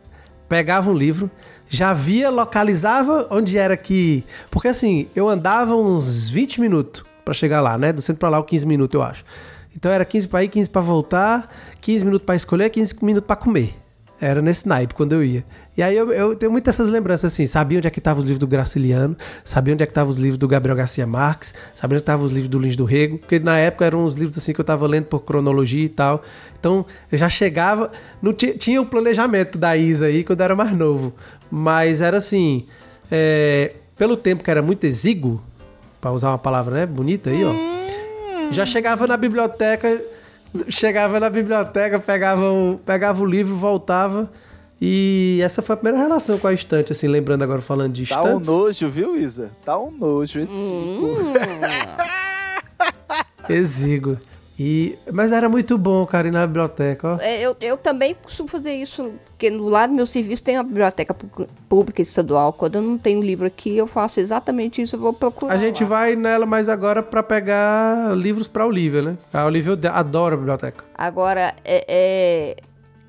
pegava 0.48 0.90
um 0.90 0.94
livro, 0.94 1.30
já 1.68 1.92
via, 1.92 2.30
localizava 2.30 3.28
onde 3.30 3.58
era 3.58 3.76
que. 3.76 4.24
Porque 4.50 4.68
assim, 4.68 5.08
eu 5.14 5.28
andava 5.28 5.76
uns 5.76 6.30
20 6.30 6.58
minutos 6.58 7.04
pra 7.22 7.34
chegar 7.34 7.60
lá, 7.60 7.76
né? 7.76 7.92
Do 7.92 8.00
centro 8.00 8.18
pra 8.18 8.30
lá, 8.30 8.42
15 8.42 8.66
minutos, 8.66 8.94
eu 8.94 9.02
acho. 9.02 9.22
Então 9.76 9.92
era 9.92 10.06
15 10.06 10.26
pra 10.26 10.42
ir, 10.42 10.48
15 10.48 10.70
pra 10.70 10.80
voltar, 10.80 11.54
15 11.82 12.02
minutos 12.02 12.24
pra 12.24 12.34
escolher, 12.34 12.70
15 12.70 12.96
minutos 13.04 13.26
pra 13.26 13.36
comer. 13.36 13.74
Era 14.20 14.42
nesse 14.42 14.68
naipe 14.68 14.94
quando 14.94 15.12
eu 15.12 15.24
ia. 15.24 15.44
E 15.76 15.82
aí 15.82 15.96
eu, 15.96 16.12
eu 16.12 16.36
tenho 16.36 16.52
muitas 16.52 16.74
essas 16.74 16.90
lembranças, 16.90 17.32
assim. 17.32 17.46
Sabia 17.46 17.78
onde 17.78 17.88
é 17.88 17.90
que 17.90 18.00
estavam 18.00 18.20
os 18.20 18.26
livros 18.26 18.38
do 18.38 18.46
Graciliano, 18.46 19.16
sabia 19.44 19.72
onde 19.72 19.82
é 19.82 19.86
que 19.86 19.92
estavam 19.92 20.10
os 20.10 20.18
livros 20.18 20.36
do 20.36 20.46
Gabriel 20.46 20.76
Garcia 20.76 21.06
Marques, 21.06 21.54
sabia 21.74 21.96
onde 21.96 22.02
estavam 22.02 22.26
os 22.26 22.32
livros 22.32 22.50
do 22.50 22.58
Lins 22.58 22.76
do 22.76 22.84
Rego, 22.84 23.18
porque 23.18 23.38
na 23.38 23.58
época 23.58 23.86
eram 23.86 24.04
uns 24.04 24.14
livros 24.14 24.36
assim 24.36 24.52
que 24.52 24.60
eu 24.60 24.64
tava 24.64 24.86
lendo 24.86 25.06
por 25.06 25.20
cronologia 25.20 25.84
e 25.84 25.88
tal. 25.88 26.22
Então 26.58 26.84
eu 27.10 27.16
já 27.16 27.28
chegava. 27.30 27.90
Não 28.20 28.32
tinha, 28.34 28.80
o 28.80 28.86
planejamento 28.86 29.58
da 29.58 29.76
Isa 29.76 30.06
aí 30.06 30.22
quando 30.22 30.40
eu 30.40 30.44
era 30.44 30.54
mais 30.54 30.72
novo. 30.72 31.14
Mas 31.50 32.02
era 32.02 32.18
assim. 32.18 32.66
é, 33.10 33.72
pelo 33.96 34.16
tempo 34.16 34.44
que 34.44 34.50
era 34.50 34.62
muito 34.62 34.84
exíguo, 34.84 35.42
pra 36.00 36.10
usar 36.10 36.30
uma 36.30 36.38
palavra 36.38 36.74
né, 36.74 36.86
bonita 36.86 37.30
aí, 37.30 37.44
ó. 37.44 37.52
Já 38.50 38.64
chegava 38.64 39.06
na 39.06 39.16
biblioteca, 39.16 40.02
chegava 40.68 41.20
na 41.20 41.30
biblioteca, 41.30 41.98
pegava 41.98 42.50
o, 42.50 42.80
pegava 42.84 43.22
o 43.22 43.26
livro, 43.26 43.54
voltava. 43.54 44.30
E 44.80 45.40
essa 45.42 45.60
foi 45.60 45.74
a 45.74 45.76
primeira 45.76 46.02
relação 46.02 46.38
com 46.38 46.46
a 46.46 46.54
estante, 46.54 46.90
assim, 46.90 47.06
lembrando 47.06 47.42
agora 47.42 47.60
falando 47.60 47.92
de 47.92 48.06
Tá 48.06 48.22
um 48.22 48.40
nojo, 48.40 48.88
viu, 48.88 49.14
Isa? 49.14 49.50
Tá 49.62 49.78
um 49.78 49.90
nojo 49.90 50.40
esse. 50.40 50.72
Hum, 50.72 51.34
Exíguo. 53.48 54.18
E, 54.62 54.98
mas 55.10 55.32
era 55.32 55.48
muito 55.48 55.78
bom, 55.78 56.04
cara, 56.04 56.28
ir 56.28 56.30
na 56.32 56.46
biblioteca, 56.46 57.14
ó. 57.14 57.18
é, 57.18 57.40
eu, 57.40 57.56
eu 57.62 57.78
também 57.78 58.14
costumo 58.22 58.46
fazer 58.46 58.74
isso, 58.74 59.10
porque 59.30 59.48
no 59.48 59.68
lado 59.70 59.88
do 59.88 59.96
meu 59.96 60.04
serviço 60.04 60.42
tem 60.42 60.58
a 60.58 60.62
biblioteca 60.62 61.16
pública 61.66 62.02
estadual. 62.02 62.52
Quando 62.52 62.74
eu 62.74 62.82
não 62.82 62.98
tenho 62.98 63.22
livro 63.22 63.46
aqui, 63.46 63.74
eu 63.74 63.86
faço 63.86 64.20
exatamente 64.20 64.82
isso, 64.82 64.96
eu 64.96 65.00
vou 65.00 65.14
procurar. 65.14 65.54
A 65.54 65.56
gente 65.56 65.82
lá. 65.82 65.88
vai 65.88 66.14
nela 66.14 66.44
mais 66.44 66.68
agora 66.68 67.02
pra 67.02 67.22
pegar 67.22 68.14
livros 68.14 68.46
pra 68.46 68.66
Olivia, 68.66 69.00
né? 69.00 69.16
A 69.32 69.46
Olivia 69.46 69.78
adora 69.92 70.34
a 70.34 70.38
biblioteca. 70.38 70.84
Agora, 70.94 71.54
é, 71.64 71.84
é, 71.88 72.56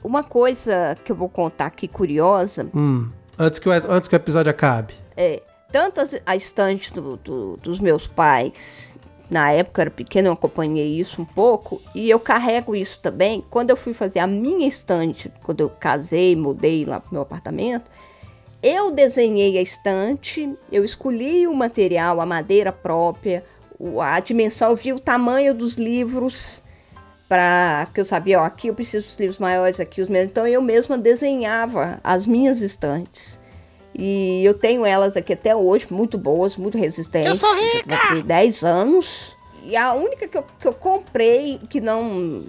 uma 0.02 0.24
coisa 0.24 0.98
que 1.04 1.12
eu 1.12 1.16
vou 1.18 1.28
contar 1.28 1.66
aqui 1.66 1.86
curiosa 1.86 2.66
Hum. 2.74 3.10
Antes 3.38 3.60
que, 3.60 3.68
o, 3.68 3.72
antes 3.74 4.08
que 4.08 4.16
o 4.16 4.18
episódio 4.18 4.50
acabe. 4.52 4.94
é 5.18 5.42
tanto 5.70 6.00
as- 6.02 6.16
a 6.26 6.36
estante 6.36 6.94
do- 6.94 7.18
do- 7.18 7.58
dos 7.58 7.80
meus 7.80 8.06
pais, 8.08 8.98
na 9.32 9.50
época 9.50 9.84
era 9.84 9.90
pequena, 9.90 10.28
eu 10.28 10.34
acompanhei 10.34 11.00
isso 11.00 11.22
um 11.22 11.26
pouco, 11.26 11.82
e 11.96 12.10
eu 12.10 12.20
carrego 12.20 12.76
isso 12.76 13.00
também. 13.00 13.42
Quando 13.50 13.70
eu 13.70 13.78
fui 13.78 13.94
fazer 13.94 14.20
a 14.20 14.28
minha 14.28 14.68
estante, 14.68 15.32
quando 15.42 15.62
eu 15.62 15.70
casei, 15.70 16.36
mudei 16.36 16.84
lá 16.84 17.00
pro 17.00 17.14
meu 17.14 17.22
apartamento, 17.22 17.90
eu 18.62 18.92
desenhei 18.92 19.58
a 19.58 19.62
estante, 19.62 20.54
eu 20.70 20.84
escolhi 20.84 21.48
o 21.48 21.54
material, 21.54 22.20
a 22.20 22.26
madeira 22.26 22.74
própria, 22.74 23.44
a 24.02 24.20
dimensão, 24.20 24.72
eu 24.72 24.76
vi 24.76 24.92
o 24.92 25.00
tamanho 25.00 25.54
dos 25.56 25.76
livros, 25.76 26.62
para 27.30 27.88
que 27.94 28.02
eu 28.02 28.06
sabia, 28.06 28.42
ó, 28.42 28.44
aqui 28.44 28.68
eu 28.68 28.76
preciso 28.76 29.08
dos 29.08 29.18
livros 29.18 29.40
maiores, 29.40 29.80
aqui 29.80 30.02
os 30.02 30.10
menores. 30.10 30.32
Então 30.32 30.46
eu 30.46 30.62
mesma 30.62 30.98
desenhava 30.98 32.02
as 32.04 32.26
minhas 32.26 32.62
estantes. 32.62 33.41
E 33.94 34.44
eu 34.46 34.54
tenho 34.54 34.86
elas 34.86 35.18
aqui 35.18 35.34
até 35.34 35.56
hoje, 35.56 35.88
muito 35.92 36.18
boas, 36.18 36.56
muito 36.56 36.78
resistentes. 36.78 37.30
Eu 37.30 37.36
sou 37.36 37.54
rica! 37.56 37.96
Já 37.96 38.14
tem 38.14 38.22
10 38.22 38.64
anos. 38.64 39.08
E 39.64 39.76
a 39.76 39.94
única 39.94 40.28
que 40.28 40.38
eu, 40.38 40.46
que 40.60 40.68
eu 40.68 40.74
comprei, 40.74 41.60
que 41.70 41.80
não 41.80 42.46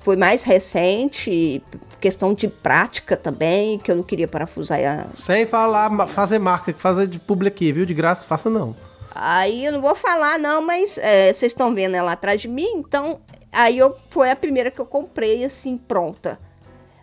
foi 0.00 0.16
mais 0.16 0.42
recente, 0.42 1.62
questão 2.00 2.34
de 2.34 2.48
prática 2.48 3.16
também, 3.16 3.78
que 3.78 3.90
eu 3.90 3.96
não 3.96 4.02
queria 4.02 4.26
parafusar 4.26 4.80
a, 4.80 5.06
Sem 5.14 5.46
falar, 5.46 6.06
fazer 6.06 6.38
marca, 6.38 6.72
fazer 6.76 7.06
de 7.06 7.18
publi 7.18 7.48
aqui, 7.48 7.72
viu? 7.72 7.86
De 7.86 7.94
graça, 7.94 8.26
faça 8.26 8.50
não. 8.50 8.74
Aí 9.14 9.64
eu 9.64 9.72
não 9.72 9.80
vou 9.80 9.94
falar 9.94 10.38
não, 10.38 10.62
mas 10.62 10.96
é, 10.98 11.32
vocês 11.32 11.52
estão 11.52 11.74
vendo 11.74 11.96
ela 11.96 12.12
atrás 12.12 12.40
de 12.40 12.48
mim, 12.48 12.70
então 12.76 13.20
aí 13.52 13.78
eu 13.78 13.96
foi 14.08 14.30
a 14.30 14.36
primeira 14.36 14.70
que 14.70 14.80
eu 14.80 14.86
comprei 14.86 15.44
assim 15.44 15.76
pronta. 15.76 16.38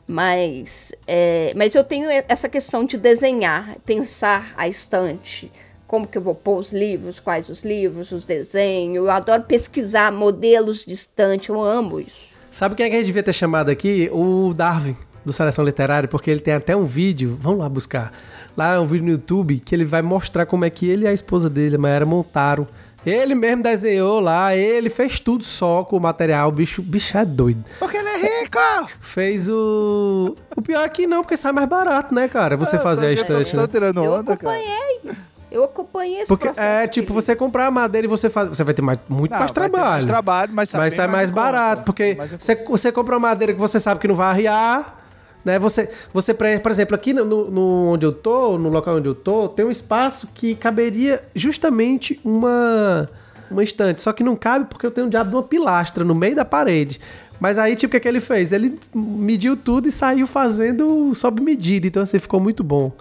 Mas 0.07 0.93
é, 1.05 1.51
mas 1.55 1.75
eu 1.75 1.83
tenho 1.83 2.09
essa 2.09 2.47
questão 2.47 2.85
de 2.85 2.97
desenhar, 2.97 3.75
pensar 3.85 4.53
a 4.55 4.67
estante, 4.67 5.51
como 5.85 6.07
que 6.07 6.17
eu 6.17 6.21
vou 6.21 6.33
pôr 6.33 6.59
os 6.59 6.71
livros, 6.71 7.19
quais 7.19 7.49
os 7.49 7.63
livros, 7.63 8.11
os 8.11 8.23
desenhos. 8.23 8.95
Eu 8.95 9.09
adoro 9.09 9.43
pesquisar 9.43 10.11
modelos 10.11 10.85
de 10.85 10.93
estante, 10.93 11.49
eu 11.49 11.61
amo 11.61 11.99
isso. 11.99 12.27
Sabe 12.49 12.75
quem 12.75 12.85
é 12.85 12.89
que 12.89 12.95
a 12.95 12.99
gente 12.99 13.07
devia 13.07 13.23
ter 13.23 13.33
chamado 13.33 13.69
aqui? 13.69 14.09
O 14.11 14.53
Darwin, 14.53 14.95
do 15.25 15.33
Seleção 15.33 15.65
Literária, 15.65 16.07
porque 16.07 16.31
ele 16.31 16.39
tem 16.39 16.53
até 16.53 16.75
um 16.75 16.85
vídeo, 16.85 17.37
vamos 17.41 17.59
lá 17.59 17.67
buscar. 17.67 18.13
Lá 18.55 18.75
é 18.75 18.79
um 18.79 18.85
vídeo 18.85 19.05
no 19.05 19.11
YouTube 19.11 19.59
que 19.59 19.75
ele 19.75 19.85
vai 19.85 20.01
mostrar 20.01 20.45
como 20.45 20.65
é 20.65 20.69
que 20.69 20.87
ele 20.87 21.03
e 21.03 21.07
a 21.07 21.13
esposa 21.13 21.49
dele, 21.49 21.75
a 21.75 21.79
Mayara, 21.79 22.05
montaram. 22.05 22.65
Ele 23.05 23.35
mesmo 23.35 23.63
desenhou 23.63 24.19
lá, 24.19 24.55
ele 24.55 24.89
fez 24.89 25.19
tudo 25.19 25.43
só 25.43 25.83
com 25.83 25.95
o 25.95 25.99
material, 25.99 26.49
o 26.49 26.51
bicho, 26.51 26.81
bicho 26.81 27.17
é 27.17 27.23
doido. 27.23 27.63
Porque 27.79 27.95
ele 27.95 28.09
é 28.09 28.17
rico! 28.41 28.59
Fez 28.99 29.49
o. 29.49 30.35
O 30.55 30.61
pior 30.61 30.83
é 30.83 30.89
que 30.89 31.07
não, 31.07 31.21
porque 31.21 31.37
sai 31.37 31.51
mais 31.53 31.67
barato, 31.69 32.13
né, 32.13 32.27
cara? 32.27 32.57
Você 32.57 32.77
fazer 32.77 33.05
a 33.05 33.09
Eu 33.09 33.13
estante. 33.13 33.51
Tô, 33.51 33.57
né? 33.57 33.63
tô 33.63 33.67
tirando 33.71 34.03
Eu 34.03 34.11
onda, 34.11 34.35
cara. 34.35 34.55
acompanhei. 34.57 35.01
Eu 35.49 35.63
acompanhei 35.63 36.17
esse 36.17 36.25
Porque 36.27 36.47
processo. 36.47 36.67
é 36.67 36.87
tipo, 36.87 37.13
você 37.13 37.33
comprar 37.33 37.67
a 37.67 37.71
madeira 37.71 38.05
e 38.05 38.09
você 38.09 38.29
faz. 38.29 38.49
Você 38.49 38.63
vai 38.65 38.73
ter 38.73 38.81
mais, 38.81 38.99
muito 39.07 39.31
Não, 39.31 39.39
mais 39.39 39.51
vai 39.51 39.53
ter 39.63 39.69
trabalho. 39.71 39.91
mais 39.93 40.05
trabalho, 40.05 40.51
mas 40.53 40.69
sai 40.69 40.81
Mas 40.81 40.93
sai 40.93 41.07
mais 41.07 41.17
mais 41.17 41.29
em 41.29 41.33
conta. 41.33 41.45
barato, 41.45 41.83
porque 41.85 42.15
Mais 42.15 42.31
você, 42.33 42.55
você 42.55 42.91
compra 42.91 43.15
uma 43.15 43.29
madeira 43.29 43.53
que 43.53 43.59
você 43.59 43.79
sabe 43.79 44.01
que 44.01 44.07
não 44.09 44.15
vai 44.15 44.27
arriar, 44.27 45.06
né? 45.45 45.57
Você, 45.59 45.89
você 46.13 46.33
por 46.33 46.71
exemplo, 46.71 46.95
aqui 46.95 47.13
no, 47.13 47.25
no- 47.25 47.91
onde 47.93 48.05
eu 48.05 48.11
tô, 48.11 48.57
no 48.57 48.69
local 48.69 48.97
onde 48.97 49.07
eu 49.09 49.15
tô, 49.15 49.47
tem 49.49 49.65
um 49.65 49.71
espaço 49.71 50.27
que 50.33 50.55
caberia 50.55 51.23
justamente 51.35 52.19
uma, 52.23 53.09
uma 53.49 53.63
estante. 53.63 54.01
Só 54.01 54.11
que 54.11 54.23
não 54.23 54.35
cabe 54.35 54.65
porque 54.65 54.85
eu 54.85 54.91
tenho 54.91 55.07
um 55.07 55.09
diabo 55.09 55.29
de 55.29 55.35
uma 55.35 55.43
pilastra 55.43 56.03
no 56.03 56.13
meio 56.15 56.35
da 56.35 56.45
parede. 56.45 56.99
Mas 57.39 57.57
aí, 57.57 57.75
tipo, 57.75 57.91
o 57.91 57.91
que, 57.91 57.99
que 57.99 58.07
ele 58.07 58.19
fez? 58.19 58.51
Ele 58.51 58.79
mediu 58.95 59.55
tudo 59.55 59.87
e 59.87 59.91
saiu 59.91 60.25
fazendo 60.25 61.13
sob 61.13 61.41
medida. 61.41 61.85
Então, 61.87 62.01
assim, 62.01 62.17
ficou 62.17 62.39
muito 62.39 62.63
bom. 62.63 62.91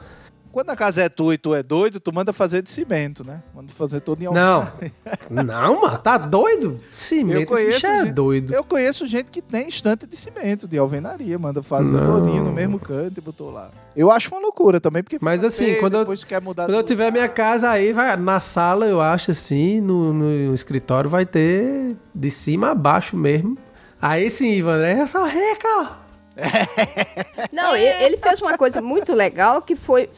Quando 0.57 0.71
a 0.71 0.77
casa 0.77 1.03
é 1.03 1.09
tua 1.11 1.35
e 1.35 1.37
tu 1.37 1.55
é 1.55 1.63
doido, 1.63 2.01
tu 2.01 2.11
manda 2.15 2.33
fazer 2.33 2.63
de 2.63 2.71
cimento, 2.71 3.23
né? 3.23 3.43
Manda 3.55 3.71
fazer 3.75 4.01
todo 4.01 4.23
em 4.23 4.25
Não. 4.33 4.67
Não, 5.29 5.83
mano, 5.83 5.99
tá 5.99 6.17
doido? 6.17 6.81
Cimento, 6.91 7.41
Eu 7.41 7.47
conheço, 7.47 7.75
bicho 7.75 7.87
é 7.87 8.01
gente- 8.07 8.13
doido. 8.15 8.55
Eu 8.55 8.65
conheço 8.65 9.05
gente 9.05 9.31
que 9.31 9.43
tem 9.43 9.69
estante 9.69 10.07
de 10.07 10.17
cimento, 10.17 10.67
de 10.67 10.79
alvenaria, 10.79 11.39
manda 11.39 11.63
fazer 11.63 11.93
Não. 11.93 12.21
todinho 12.23 12.43
no 12.43 12.53
mesmo 12.53 12.79
canto 12.79 13.19
e 13.19 13.21
botou 13.21 13.51
lá. 13.51 13.71
Eu 13.95 14.11
acho 14.11 14.31
uma 14.35 14.41
loucura 14.41 14.81
também, 14.81 15.03
porque 15.03 15.19
Mas 15.21 15.45
assim, 15.45 15.67
feio, 15.67 15.81
quando 15.81 15.93
eu- 15.93 16.01
depois 16.01 16.25
quer 16.25 16.41
mudar 16.41 16.65
Quando 16.65 16.77
eu 16.79 16.83
tiver 16.83 17.13
minha 17.13 17.29
casa 17.29 17.69
aí, 17.69 17.93
vai, 17.93 18.17
na 18.17 18.41
sala, 18.41 18.87
eu 18.87 18.99
acho 18.99 19.33
assim, 19.33 19.83
no, 19.83 20.15
no 20.15 20.55
escritório 20.55 21.11
vai 21.11 21.27
ter 21.27 21.99
de 22.15 22.31
cima 22.31 22.71
a 22.71 22.75
baixo 22.75 23.15
mesmo. 23.15 23.59
Aí 24.01 24.31
sim, 24.31 24.53
Ivan, 24.53 24.83
é 24.83 24.93
essa 24.93 25.23
rica! 25.27 26.06
Não, 27.53 27.77
e- 27.77 28.05
ele 28.05 28.17
fez 28.19 28.41
uma 28.41 28.57
coisa 28.57 28.81
muito 28.83 29.13
legal 29.13 29.63
que 29.63 29.75
foi. 29.77 30.09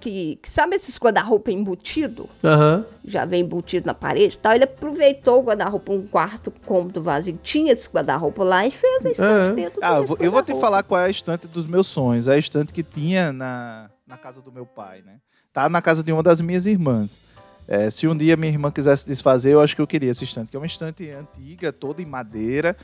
Que, 0.00 0.38
que- 0.40 0.52
sabe 0.52 0.76
esses 0.76 0.96
guarda-roupa 0.98 1.50
embutido? 1.50 2.28
Aham. 2.44 2.84
Já 3.04 3.24
vem 3.24 3.42
embutido 3.42 3.86
na 3.86 3.94
parede 3.94 4.36
e 4.36 4.38
tal. 4.38 4.52
Ele 4.54 4.64
aproveitou 4.64 5.40
o 5.40 5.42
guarda-roupa, 5.44 5.92
um 5.92 6.06
quarto 6.06 6.52
cômodo 6.64 7.02
vazio. 7.02 7.38
Tinha 7.42 7.72
esse 7.72 7.88
guarda-roupa 7.88 8.44
lá 8.44 8.66
e 8.66 8.70
fez 8.70 9.06
a 9.06 9.10
estante 9.10 9.50
É. 9.50 9.54
dentro 9.54 9.80
Ah, 9.82 9.96
eu 9.96 10.04
vou, 10.04 10.16
eu 10.20 10.30
vou 10.30 10.42
te 10.42 10.54
falar 10.60 10.82
qual 10.82 11.00
é 11.00 11.06
a 11.06 11.10
estante 11.10 11.48
dos 11.48 11.66
meus 11.66 11.86
sonhos. 11.88 12.28
É 12.28 12.34
a 12.34 12.38
estante 12.38 12.72
que 12.72 12.82
tinha 12.82 13.32
na, 13.32 13.90
na 14.06 14.16
casa 14.16 14.40
do 14.40 14.52
meu 14.52 14.64
pai, 14.66 15.02
né? 15.04 15.14
Tá 15.52 15.68
na 15.68 15.80
casa 15.82 16.02
de 16.04 16.12
uma 16.12 16.22
das 16.22 16.40
minhas 16.40 16.66
irmãs. 16.66 17.20
É, 17.68 17.90
se 17.90 18.06
um 18.06 18.16
dia 18.16 18.36
minha 18.36 18.52
irmã 18.52 18.70
quisesse 18.70 19.04
desfazer, 19.04 19.54
eu 19.54 19.60
acho 19.60 19.74
que 19.74 19.82
eu 19.82 19.88
queria 19.88 20.10
essa 20.12 20.22
estante, 20.22 20.50
que 20.50 20.56
é 20.56 20.60
uma 20.60 20.66
estante 20.66 21.10
antiga, 21.10 21.72
toda 21.72 22.00
em 22.00 22.06
madeira, 22.06 22.76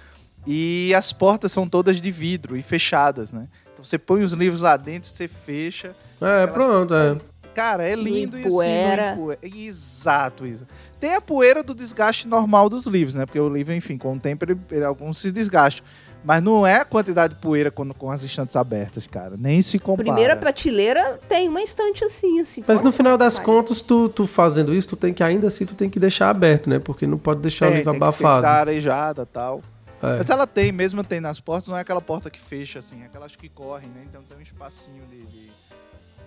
e 0.46 0.92
as 0.96 1.12
portas 1.12 1.52
são 1.52 1.68
todas 1.68 2.00
de 2.00 2.10
vidro 2.10 2.56
e 2.56 2.62
fechadas, 2.62 3.32
né? 3.32 3.46
Então 3.72 3.84
você 3.84 3.98
põe 3.98 4.22
os 4.22 4.32
livros 4.32 4.60
lá 4.60 4.76
dentro, 4.76 5.08
você 5.10 5.26
fecha. 5.28 5.94
É, 6.20 6.46
pronto, 6.46 6.92
é. 6.94 7.16
Cara, 7.54 7.86
é 7.86 7.94
lindo 7.94 8.38
e 8.38 8.44
assim, 8.46 8.56
não 8.56 9.12
empoeira. 9.12 9.38
Exato, 9.42 10.46
Isa. 10.46 10.66
Tem 10.98 11.14
a 11.14 11.20
poeira 11.20 11.62
do 11.62 11.74
desgaste 11.74 12.26
normal 12.26 12.68
dos 12.68 12.86
livros, 12.86 13.14
né? 13.14 13.26
Porque 13.26 13.38
o 13.40 13.48
livro, 13.48 13.74
enfim, 13.74 13.98
com 13.98 14.14
o 14.14 14.18
tempo, 14.18 14.44
ele, 14.44 14.58
ele- 14.70 14.84
alguns 14.84 15.18
se 15.18 15.30
desgastam. 15.30 15.84
Mas 16.24 16.40
não 16.40 16.64
é 16.64 16.76
a 16.76 16.84
quantidade 16.84 17.34
de 17.34 17.40
poeira 17.40 17.68
quando, 17.70 17.92
com 17.92 18.08
as 18.10 18.22
estantes 18.22 18.54
abertas, 18.54 19.08
cara. 19.08 19.34
Nem 19.36 19.60
se 19.60 19.76
compara. 19.78 20.04
Primeira 20.04 20.36
prateleira 20.36 21.18
tem 21.28 21.48
uma 21.48 21.60
estante 21.62 22.04
assim, 22.04 22.38
assim. 22.38 22.62
Mas 22.66 22.80
no 22.80 22.92
final 22.92 23.18
das 23.18 23.40
contas, 23.40 23.80
tu, 23.82 24.08
tu 24.08 24.24
fazendo 24.24 24.72
isso, 24.72 24.90
tu 24.90 24.96
tem 24.96 25.12
que 25.12 25.22
ainda 25.24 25.48
assim, 25.48 25.66
tu 25.66 25.74
tem 25.74 25.90
que 25.90 25.98
deixar 25.98 26.30
aberto, 26.30 26.70
né? 26.70 26.78
Porque 26.78 27.08
não 27.08 27.18
pode 27.18 27.40
deixar 27.40 27.66
o 27.66 27.68
Tem, 27.70 27.78
livro 27.78 27.90
tem 27.92 28.00
que- 28.00 28.06
tem 28.06 28.12
que 28.18 28.22
abafado. 28.24 28.42
dar 28.42 28.60
arejada 28.60 29.22
e 29.22 29.26
tal. 29.26 29.60
É. 30.02 30.16
Mas 30.18 30.30
ela 30.30 30.46
tem, 30.46 30.72
mesmo 30.72 31.04
tem 31.04 31.20
nas 31.20 31.38
portas, 31.40 31.68
não 31.68 31.76
é 31.76 31.80
aquela 31.80 32.00
porta 32.00 32.28
que 32.28 32.40
fecha, 32.40 32.78
assim. 32.80 33.02
É 33.02 33.06
aquelas 33.06 33.36
que 33.36 33.48
correm, 33.48 33.88
né? 33.90 34.02
Então 34.08 34.22
tem 34.22 34.36
um 34.36 34.40
espacinho 34.40 35.04
de... 35.06 35.24
de- 35.26 35.52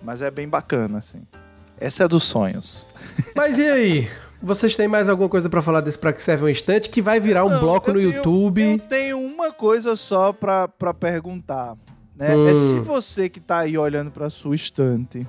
Mas 0.02 0.22
é 0.22 0.30
bem 0.30 0.48
bacana, 0.48 0.98
assim. 0.98 1.22
Essa 1.78 2.04
é 2.04 2.08
dos 2.08 2.24
sonhos. 2.24 2.86
Mas 3.36 3.58
e 3.58 3.68
aí? 3.68 4.08
Vocês 4.42 4.76
têm 4.76 4.86
mais 4.88 5.08
alguma 5.08 5.28
coisa 5.28 5.48
pra 5.50 5.60
falar 5.62 5.80
desse 5.80 5.98
Pra 5.98 6.12
Que 6.12 6.22
Serve 6.22 6.44
um 6.44 6.48
Instante? 6.48 6.88
Que 6.90 7.02
vai 7.02 7.18
virar 7.20 7.44
um 7.44 7.50
Não, 7.50 7.60
bloco 7.60 7.92
no 7.92 7.98
tenho- 7.98 8.12
YouTube. 8.14 8.62
Eu 8.62 8.78
tenho 8.78 9.18
uma 9.18 9.52
coisa 9.52 9.94
só 9.96 10.32
pra, 10.32 10.68
pra 10.68 10.94
perguntar. 10.94 11.76
Né? 12.14 12.34
Hum. 12.36 12.48
É 12.48 12.54
se 12.54 12.78
você 12.80 13.28
que 13.28 13.40
tá 13.40 13.58
aí 13.58 13.76
olhando 13.76 14.10
pra 14.10 14.30
sua 14.30 14.54
estante, 14.54 15.26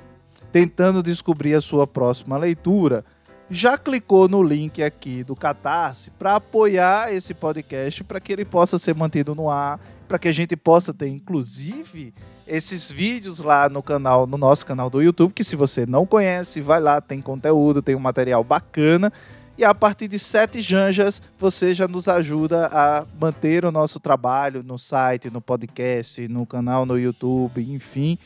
tentando 0.52 1.04
descobrir 1.04 1.54
a 1.54 1.60
sua 1.62 1.86
próxima 1.86 2.38
leitura, 2.38 3.04
já 3.50 3.78
clicou 3.78 4.28
no 4.28 4.44
link 4.44 4.84
aqui 4.84 5.24
do 5.24 5.36
Catarse 5.36 6.12
para 6.12 6.36
apoiar 6.36 7.14
esse 7.14 7.34
podcast 7.34 8.04
para 8.04 8.20
que 8.20 8.34
ele 8.34 8.46
possa 8.46 8.78
ser 8.78 8.94
mantido 8.94 9.34
no 9.34 9.50
ar 9.50 9.80
para 10.08 10.18
que 10.18 10.28
a 10.28 10.32
gente 10.32 10.56
possa 10.56 10.94
ter, 10.94 11.10
inclusive, 11.10 12.14
esses 12.48 12.90
vídeos 12.90 13.40
lá 13.40 13.68
no 13.68 13.84
canal, 13.84 14.26
no 14.26 14.38
nosso 14.38 14.66
canal 14.66 14.90
do 14.90 15.02
YouTube, 15.02 15.34
que 15.34 15.44
se 15.44 15.56
você 15.56 15.86
não 15.86 16.06
conhece, 16.06 16.62
vai 16.62 16.80
lá, 16.80 17.02
tem 17.02 17.22
conteúdo, 17.22 17.82
tem 17.82 17.94
um 17.94 18.00
material 18.00 18.44
bacana. 18.44 19.12
E 19.58 19.66
a 19.66 19.76
partir 19.76 20.08
de 20.08 20.18
sete 20.18 20.62
janjas, 20.62 21.22
você 21.38 21.74
já 21.74 21.88
nos 21.88 22.08
ajuda 22.08 22.68
a 22.72 23.06
manter 23.20 23.66
o 23.66 23.72
nosso 23.72 24.00
trabalho 24.00 24.64
no 24.64 24.78
site, 24.78 25.30
no 25.30 25.42
podcast, 25.42 26.26
no 26.28 26.46
canal, 26.46 26.86
no 26.86 26.98
YouTube, 26.98 27.62
enfim 27.62 28.18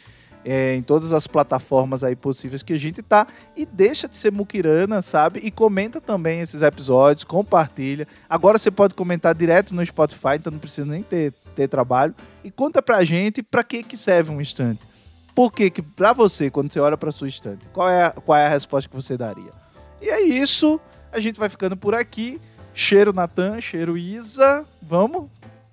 é, 0.43 0.75
em 0.75 0.81
todas 0.81 1.13
as 1.13 1.27
plataformas 1.27 2.03
aí 2.03 2.15
possíveis 2.15 2.63
que 2.63 2.73
a 2.73 2.77
gente 2.77 3.01
tá. 3.01 3.27
E 3.55 3.65
deixa 3.65 4.07
de 4.07 4.15
ser 4.15 4.31
muquirana, 4.31 5.01
sabe? 5.01 5.39
E 5.43 5.51
comenta 5.51 6.01
também 6.01 6.41
esses 6.41 6.61
episódios, 6.61 7.23
compartilha. 7.23 8.07
Agora 8.29 8.57
você 8.57 8.71
pode 8.71 8.93
comentar 8.93 9.33
direto 9.35 9.73
no 9.73 9.85
Spotify, 9.85 10.35
então 10.35 10.51
não 10.51 10.59
precisa 10.59 10.85
nem 10.85 11.03
ter, 11.03 11.33
ter 11.55 11.67
trabalho. 11.67 12.15
E 12.43 12.51
conta 12.51 12.81
pra 12.81 13.03
gente 13.03 13.43
pra 13.43 13.63
que, 13.63 13.83
que 13.83 13.97
serve 13.97 14.31
um 14.31 14.41
instante. 14.41 14.81
Por 15.33 15.51
que, 15.51 15.69
que 15.69 15.81
pra 15.81 16.13
você, 16.13 16.49
quando 16.49 16.71
você 16.71 16.79
olha 16.79 16.97
pra 16.97 17.11
sua 17.11 17.27
estante, 17.27 17.67
qual 17.69 17.89
é, 17.89 18.05
a, 18.05 18.11
qual 18.11 18.37
é 18.37 18.45
a 18.45 18.49
resposta 18.49 18.89
que 18.89 18.95
você 18.95 19.17
daria? 19.17 19.51
E 20.01 20.09
é 20.09 20.21
isso. 20.21 20.79
A 21.11 21.19
gente 21.19 21.39
vai 21.39 21.49
ficando 21.49 21.77
por 21.77 21.93
aqui. 21.93 22.39
Cheiro 22.73 23.13
Natan, 23.13 23.59
cheiro 23.59 23.97
Isa. 23.97 24.65
Vamos? 24.81 25.29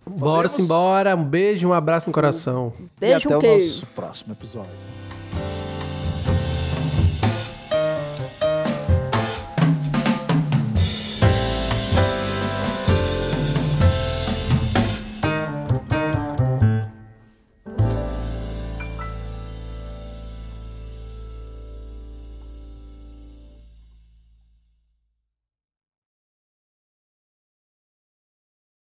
Bora 0.08 0.48
embora. 0.58 1.16
Um 1.16 1.24
beijo, 1.24 1.68
um 1.68 1.72
abraço 1.72 2.08
no 2.08 2.12
coração. 2.12 2.72
Beijo, 2.98 3.14
e 3.14 3.26
até 3.26 3.34
um 3.34 3.38
o 3.38 3.40
queijo. 3.40 3.66
nosso 3.66 3.86
próximo 3.86 4.32
episódio. 4.32 4.97